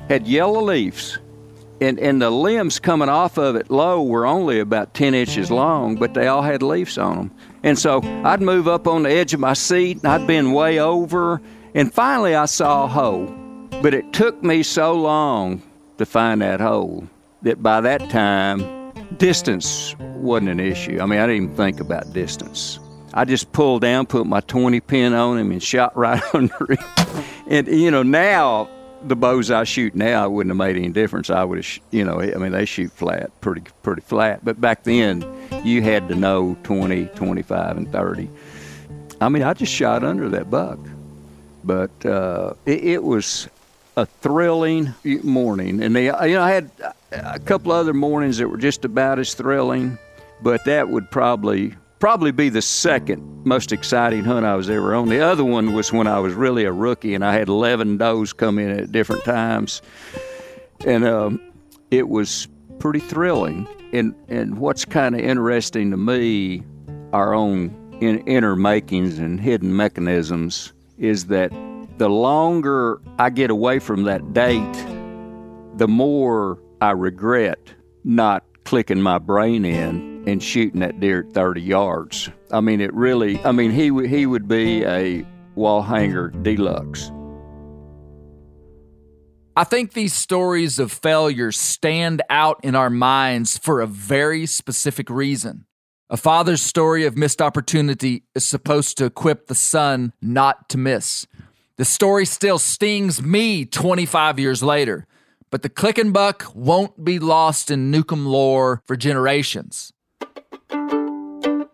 [0.08, 1.20] Had yellow leaves
[1.80, 5.94] and, and the limbs coming off of it low were only about 10 inches long,
[5.94, 7.30] but they all had leaves on them.
[7.62, 10.80] And so I'd move up on the edge of my seat, and I'd been way
[10.80, 11.40] over,
[11.72, 13.26] and finally I saw a hole.
[13.80, 15.62] But it took me so long
[15.98, 17.06] to find that hole
[17.42, 20.98] that by that time, distance wasn't an issue.
[21.00, 22.80] I mean, I didn't even think about distance.
[23.14, 27.24] I just pulled down, put my 20 pin on him, and shot right under him.
[27.46, 28.68] And, you know, now
[29.04, 31.28] the bows I shoot now wouldn't have made any difference.
[31.28, 34.44] I would have, you know, I mean, they shoot flat, pretty, pretty flat.
[34.44, 35.24] But back then,
[35.64, 38.30] you had to know 20, 25, and 30.
[39.20, 40.78] I mean, I just shot under that buck.
[41.64, 43.48] But uh, it, it, was
[43.96, 44.92] a thrilling
[45.22, 45.82] morning.
[45.82, 46.70] And they, you know, I had
[47.12, 49.96] a couple other mornings that were just about as thrilling,
[50.42, 55.08] but that would probably probably be the second most exciting hunt I was ever on.
[55.08, 58.32] The other one was when I was really a rookie and I had 11 does
[58.32, 59.80] come in at different times.
[60.84, 61.40] And um,
[61.92, 62.48] it was
[62.80, 63.68] pretty thrilling.
[63.92, 66.64] And, and what's kind of interesting to me,
[67.12, 71.52] our own in, inner makings and hidden mechanisms, is that
[71.98, 74.74] the longer I get away from that date,
[75.76, 77.60] the more I regret
[78.02, 82.30] not clicking my brain in and shooting that deer at 30 yards.
[82.50, 87.10] I mean, it really, I mean, he, he would be a wall hanger deluxe.
[89.54, 95.10] I think these stories of failure stand out in our minds for a very specific
[95.10, 95.66] reason.
[96.08, 101.26] A father's story of missed opportunity is supposed to equip the son not to miss.
[101.76, 105.06] The story still stings me 25 years later,
[105.50, 109.92] but the click and buck won't be lost in Newcomb lore for generations.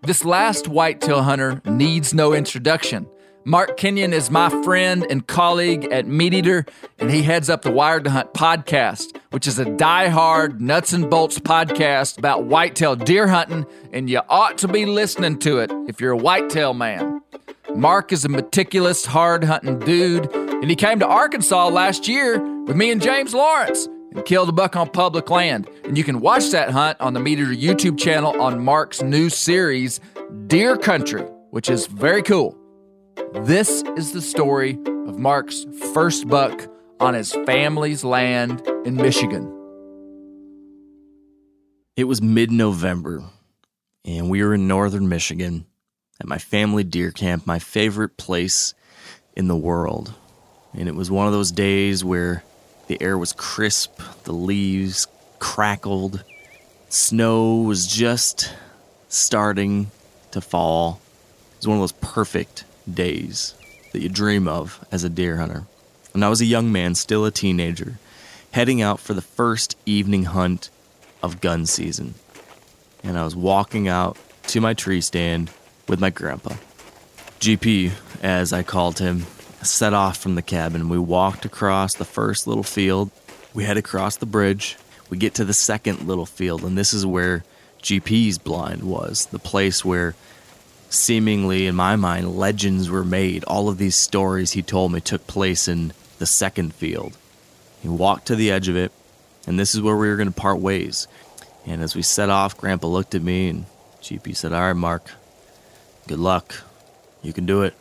[0.08, 3.06] This last whitetail hunter needs no introduction.
[3.44, 6.66] Mark Kenyon is my friend and colleague at MeatEater,
[6.98, 11.10] and he heads up the Wired to Hunt podcast, which is a die-hard nuts and
[11.10, 16.00] bolts podcast about whitetail deer hunting, and you ought to be listening to it if
[16.00, 17.20] you're a whitetail man.
[17.74, 22.76] Mark is a meticulous, hard hunting dude, and he came to Arkansas last year with
[22.76, 23.86] me and James Lawrence
[24.24, 25.68] killed a buck on public land.
[25.84, 30.00] And you can watch that hunt on the MeatEater YouTube channel on Mark's new series,
[30.46, 32.56] Deer Country, which is very cool.
[33.42, 36.68] This is the story of Mark's first buck
[37.00, 39.54] on his family's land in Michigan.
[41.96, 43.24] It was mid November,
[44.04, 45.66] and we were in northern Michigan
[46.20, 48.74] at my family deer camp, my favorite place
[49.34, 50.14] in the world.
[50.74, 52.42] And it was one of those days where
[52.88, 55.06] the air was crisp, the leaves
[55.38, 56.24] crackled,
[56.88, 58.52] snow was just
[59.08, 59.90] starting
[60.32, 61.00] to fall.
[61.52, 63.54] It was one of those perfect days
[63.92, 65.64] that you dream of as a deer hunter.
[66.14, 67.98] And I was a young man, still a teenager,
[68.52, 70.70] heading out for the first evening hunt
[71.22, 72.14] of gun season.
[73.04, 74.16] And I was walking out
[74.48, 75.50] to my tree stand
[75.86, 76.54] with my grandpa.
[77.40, 79.26] GP, as I called him,
[79.62, 80.88] set off from the cabin.
[80.88, 83.10] We walked across the first little field.
[83.54, 84.76] We head across the bridge.
[85.10, 87.44] We get to the second little field, and this is where
[87.82, 90.14] GP's blind was the place where
[90.90, 93.44] seemingly, in my mind, legends were made.
[93.44, 97.16] All of these stories he told me took place in the second field.
[97.82, 98.92] He walked to the edge of it,
[99.46, 101.06] and this is where we were going to part ways.
[101.66, 103.66] And as we set off, Grandpa looked at me, and
[104.02, 105.10] GP said, All right, Mark,
[106.06, 106.54] good luck.
[107.22, 107.74] You can do it.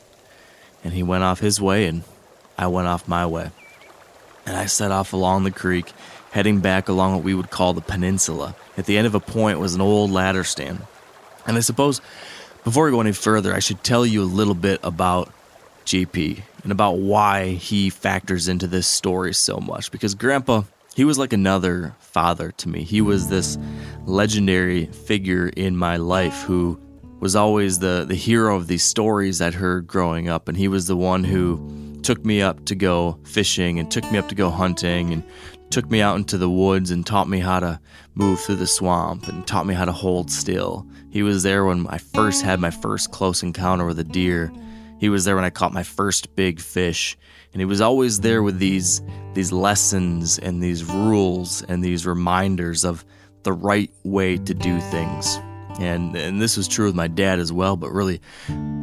[0.88, 2.04] And he went off his way, and
[2.58, 3.52] I went off my way.
[4.46, 5.92] And I set off along the creek,
[6.32, 8.56] heading back along what we would call the peninsula.
[8.78, 10.88] At the end of a point was an old ladder stand.
[11.46, 12.00] And I suppose
[12.64, 15.30] before we go any further, I should tell you a little bit about
[15.86, 19.92] GP and about why he factors into this story so much.
[19.92, 20.62] Because Grandpa,
[20.96, 22.84] he was like another father to me.
[22.84, 23.58] He was this
[24.06, 26.80] legendary figure in my life who
[27.20, 30.48] was always the, the hero of these stories I'd heard growing up.
[30.48, 34.18] And he was the one who took me up to go fishing and took me
[34.18, 35.24] up to go hunting and
[35.70, 37.80] took me out into the woods and taught me how to
[38.16, 40.88] move through the swamp and taught me how to hold still.
[41.10, 44.52] He was there when I first had my first close encounter with a deer.
[45.00, 47.18] He was there when I caught my first big fish.
[47.52, 49.02] And he was always there with these
[49.34, 53.06] these lessons and these rules and these reminders of
[53.44, 55.40] the right way to do things.
[55.80, 58.20] And and this was true with my dad as well, but really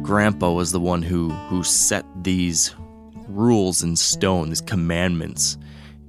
[0.01, 2.73] grandpa was the one who who set these
[3.27, 5.57] rules in stone, these commandments.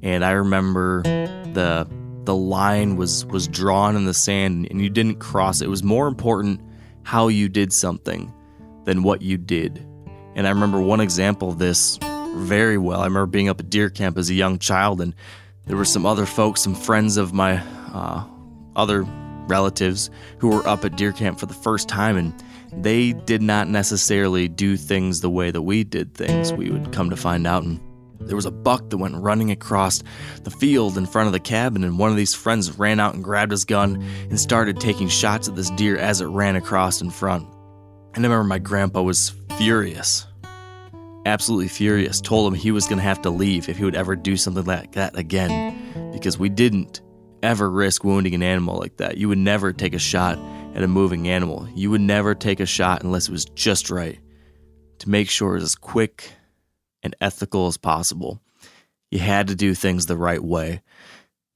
[0.03, 1.89] And I remember the
[2.25, 5.65] the line was was drawn in the sand and you didn't cross it.
[5.65, 6.61] It was more important
[7.03, 8.33] how you did something
[8.85, 9.85] than what you did.
[10.35, 11.99] And I remember one example of this
[12.37, 13.01] very well.
[13.01, 15.15] I remember being up at deer camp as a young child, and
[15.67, 17.63] there were some other folks, some friends of my
[17.93, 18.25] uh,
[18.77, 19.07] other
[19.49, 22.35] relatives who were up at deer camp for the first time, and
[22.73, 26.53] they did not necessarily do things the way that we did things.
[26.53, 27.81] We would come to find out, and
[28.21, 30.03] there was a buck that went running across
[30.43, 33.23] the field in front of the cabin, and one of these friends ran out and
[33.23, 37.11] grabbed his gun and started taking shots at this deer as it ran across in
[37.11, 37.47] front.
[38.15, 40.27] And I remember my grandpa was furious,
[41.27, 44.17] absolutely furious, told him he was going to have to leave if he would ever
[44.17, 47.03] do something like that again, because we didn't
[47.47, 49.17] ever risk wounding an animal like that.
[49.17, 50.39] You would never take a shot
[50.75, 51.69] at a moving animal.
[51.75, 54.19] You would never take a shot unless it was just right
[54.99, 56.33] to make sure it was as quick
[57.03, 58.43] and ethical as possible.
[59.11, 60.83] You had to do things the right way.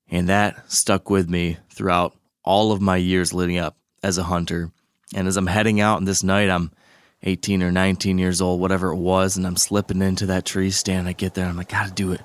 [0.09, 4.70] And that stuck with me throughout all of my years leading up as a hunter.
[5.14, 6.70] And as I'm heading out in this night, I'm
[7.22, 11.09] 18 or 19 years old, whatever it was, and I'm slipping into that tree stand.
[11.09, 12.20] I get there, I'm like, gotta do it.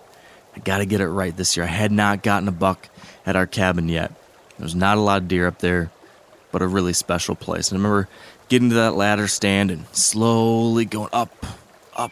[0.56, 1.66] I gotta get it right this year.
[1.66, 2.90] I had not gotten a buck
[3.26, 4.12] at our cabin yet.
[4.60, 5.92] There's not a lot of deer up there,
[6.52, 7.72] but a really special place.
[7.72, 8.08] And I remember
[8.48, 11.46] getting to that ladder stand and slowly going up,
[11.96, 12.12] up,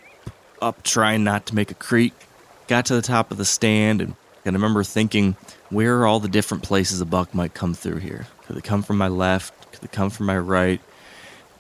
[0.62, 2.14] up, trying not to make a creak.
[2.68, 4.16] Got to the top of the stand, and,
[4.46, 5.36] and I remember thinking,
[5.70, 8.28] where are all the different places a buck might come through here?
[8.46, 9.54] Could it come from my left?
[9.72, 10.80] Could it come from my right?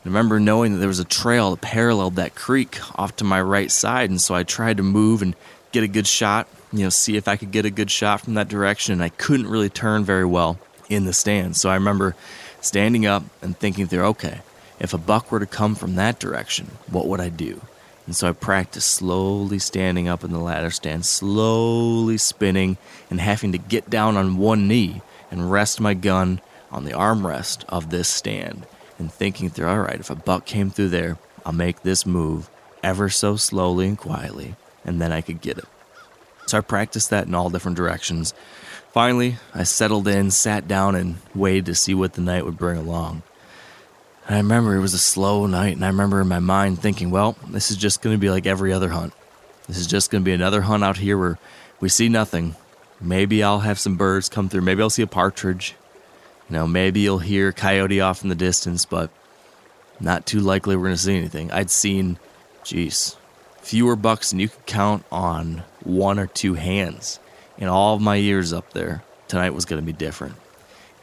[0.05, 3.41] I remember knowing that there was a trail that paralleled that creek off to my
[3.41, 5.33] right side, and so I tried to move and
[5.71, 8.33] get a good shot, you know, see if I could get a good shot from
[8.33, 8.93] that direction.
[8.93, 10.59] And I couldn't really turn very well
[10.89, 11.55] in the stand.
[11.55, 12.15] So I remember
[12.61, 14.41] standing up and thinking through, okay,
[14.79, 17.61] if a buck were to come from that direction, what would I do?
[18.05, 22.77] And so I practiced slowly standing up in the ladder stand, slowly spinning
[23.09, 25.01] and having to get down on one knee
[25.31, 28.65] and rest my gun on the armrest of this stand
[28.99, 32.49] and thinking through, all right, if a buck came through there, I'll make this move
[32.83, 35.65] ever so slowly and quietly, and then I could get it.
[36.53, 38.31] So I practiced that in all different directions.
[38.91, 42.77] Finally, I settled in, sat down, and waited to see what the night would bring
[42.77, 43.23] along.
[44.27, 47.09] And I remember it was a slow night, and I remember in my mind thinking,
[47.09, 49.13] well, this is just going to be like every other hunt.
[49.67, 51.39] This is just going to be another hunt out here where
[51.79, 52.55] we see nothing.
[53.01, 54.61] Maybe I'll have some birds come through.
[54.61, 55.73] Maybe I'll see a partridge.
[56.51, 59.09] You know, maybe you'll hear coyote off in the distance, but
[59.99, 61.51] not too likely we're going to see anything.
[61.51, 62.19] I'd seen
[62.63, 63.15] Jeez,
[63.63, 67.19] fewer bucks than you could count on one or two hands.
[67.57, 70.35] In all of my years up there, tonight was going to be different.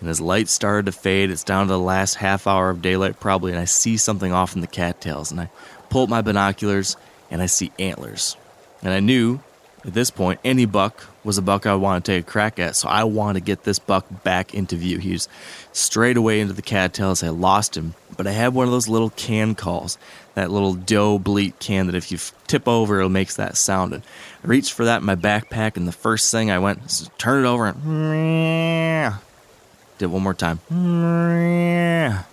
[0.01, 3.21] And as lights started to fade, it's down to the last half hour of daylight
[3.21, 5.31] probably, and I see something off in the cattails.
[5.31, 5.51] And I
[5.89, 6.97] pull up my binoculars
[7.31, 8.37] and I see antlers.
[8.83, 9.41] And I knew
[9.85, 12.77] at this point any buck was a buck I wanted to take a crack at,
[12.77, 14.99] so I wanted to get this buck back into view.
[14.99, 15.29] He was
[15.73, 17.23] straight away into the cattails.
[17.23, 19.99] I lost him, but I had one of those little can calls,
[20.35, 23.93] that little doe bleat can that if you tip over, it makes that sound.
[23.93, 24.03] And
[24.43, 27.45] I reached for that in my backpack, and the first thing I went was turn
[27.45, 29.15] it over and
[29.99, 30.61] did one more time.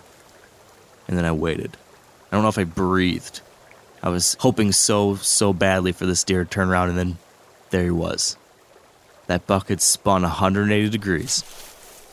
[1.08, 1.74] And then I waited.
[2.30, 3.40] I don't know if I breathed.
[4.02, 7.18] I was hoping so, so badly for this deer to turn around, and then
[7.70, 8.36] there he was.
[9.26, 11.44] That buck had spun 180 degrees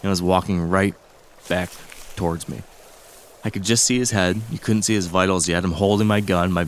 [0.04, 0.94] and was walking right
[1.48, 1.70] back
[2.16, 2.62] towards me.
[3.44, 4.42] I could just see his head.
[4.52, 5.64] You couldn't see his vitals yet.
[5.64, 6.52] I'm holding my gun.
[6.52, 6.68] My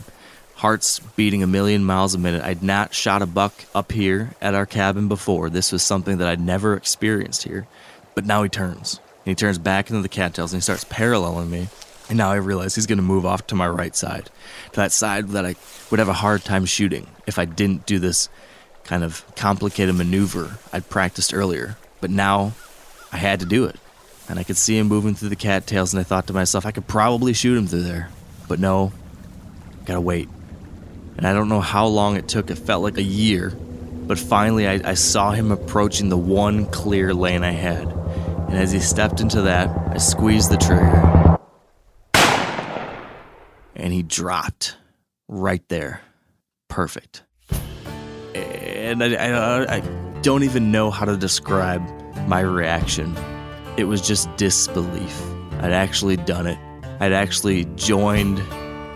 [0.54, 2.42] heart's beating a million miles a minute.
[2.42, 5.50] I'd not shot a buck up here at our cabin before.
[5.50, 7.66] This was something that I'd never experienced here.
[8.14, 9.00] But now he turns.
[9.24, 11.68] And he turns back into the cattails and he starts paralleling me.
[12.08, 14.30] And now I realize he's going to move off to my right side,
[14.72, 15.56] to that side that I
[15.90, 18.30] would have a hard time shooting if I didn't do this
[18.88, 21.76] kind of complicated maneuver I'd practiced earlier.
[22.00, 22.52] But now
[23.12, 23.76] I had to do it.
[24.30, 26.70] And I could see him moving through the cattails, and I thought to myself, I
[26.70, 28.08] could probably shoot him through there.
[28.48, 28.92] But no,
[29.84, 30.28] gotta wait.
[31.18, 33.50] And I don't know how long it took, it felt like a year.
[33.50, 37.88] But finally, I, I saw him approaching the one clear lane I had.
[37.88, 41.38] And as he stepped into that, I squeezed the trigger.
[43.76, 44.76] And he dropped
[45.28, 46.00] right there.
[46.68, 47.22] Perfect
[48.88, 49.80] and I, I, I,
[50.22, 51.82] don't even know how to describe
[52.26, 53.16] my reaction.
[53.76, 55.22] It was just disbelief.
[55.60, 56.58] I'd actually done it.
[56.98, 58.38] I'd actually joined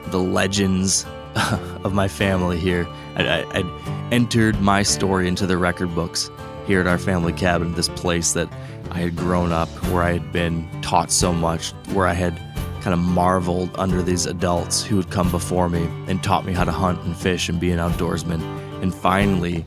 [0.06, 1.06] the legends
[1.84, 2.88] of my family here.
[3.14, 6.30] I'd, I'd entered my story into the record books
[6.66, 8.48] here at our family cabin, this place that
[8.90, 12.36] I had grown up, where I had been taught so much, where I had
[12.82, 16.64] kind of marveled under these adults who had come before me and taught me how
[16.64, 18.42] to hunt and fish and be an outdoorsman.
[18.82, 19.64] And finally,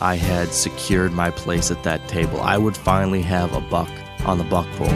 [0.00, 2.40] I had secured my place at that table.
[2.40, 3.90] I would finally have a buck
[4.24, 4.86] on the buck pole.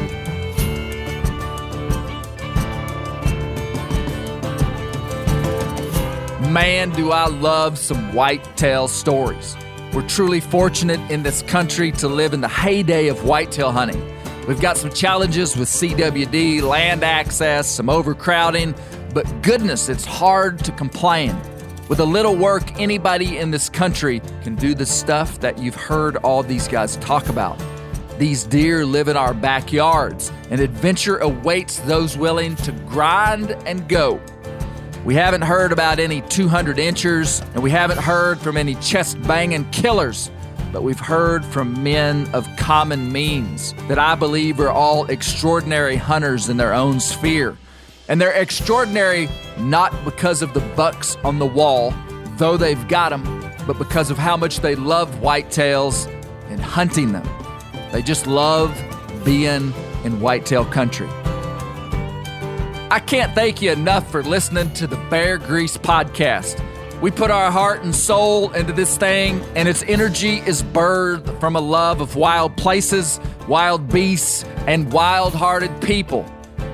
[6.52, 9.56] Man, do I love some whitetail stories.
[9.92, 14.00] We're truly fortunate in this country to live in the heyday of whitetail hunting.
[14.46, 18.74] We've got some challenges with CWD, land access, some overcrowding,
[19.12, 21.36] but goodness, it's hard to complain.
[21.88, 26.16] With a little work, anybody in this country can do the stuff that you've heard
[26.18, 27.62] all these guys talk about.
[28.18, 34.20] These deer live in our backyards, and adventure awaits those willing to grind and go.
[35.04, 39.68] We haven't heard about any 200 inchers, and we haven't heard from any chest banging
[39.70, 40.30] killers,
[40.72, 46.48] but we've heard from men of common means that I believe are all extraordinary hunters
[46.48, 47.56] in their own sphere.
[48.12, 51.94] And they're extraordinary not because of the bucks on the wall,
[52.36, 53.24] though they've got them,
[53.66, 56.12] but because of how much they love whitetails
[56.50, 57.26] and hunting them.
[57.90, 58.78] They just love
[59.24, 59.72] being
[60.04, 61.08] in whitetail country.
[62.90, 66.62] I can't thank you enough for listening to the Bear Grease podcast.
[67.00, 71.56] We put our heart and soul into this thing, and its energy is birthed from
[71.56, 73.18] a love of wild places,
[73.48, 76.30] wild beasts, and wild hearted people.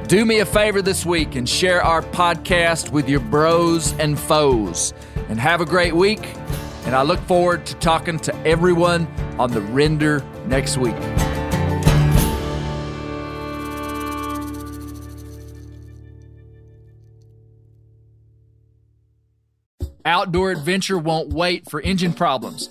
[0.08, 4.94] Do me a favor this week and share our podcast with your bros and foes.
[5.28, 6.34] And have a great week.
[6.86, 9.06] And I look forward to talking to everyone
[9.38, 10.96] on the render next week.
[20.06, 22.70] Outdoor adventure won't wait for engine problems.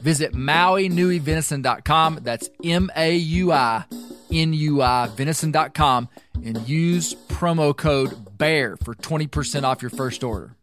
[0.00, 2.20] Visit MauiNuiVenison.com.
[2.22, 3.84] That's M A U I
[4.30, 6.08] N U I Venison.com
[6.44, 10.56] and use promo code BEAR for 20% off your first order.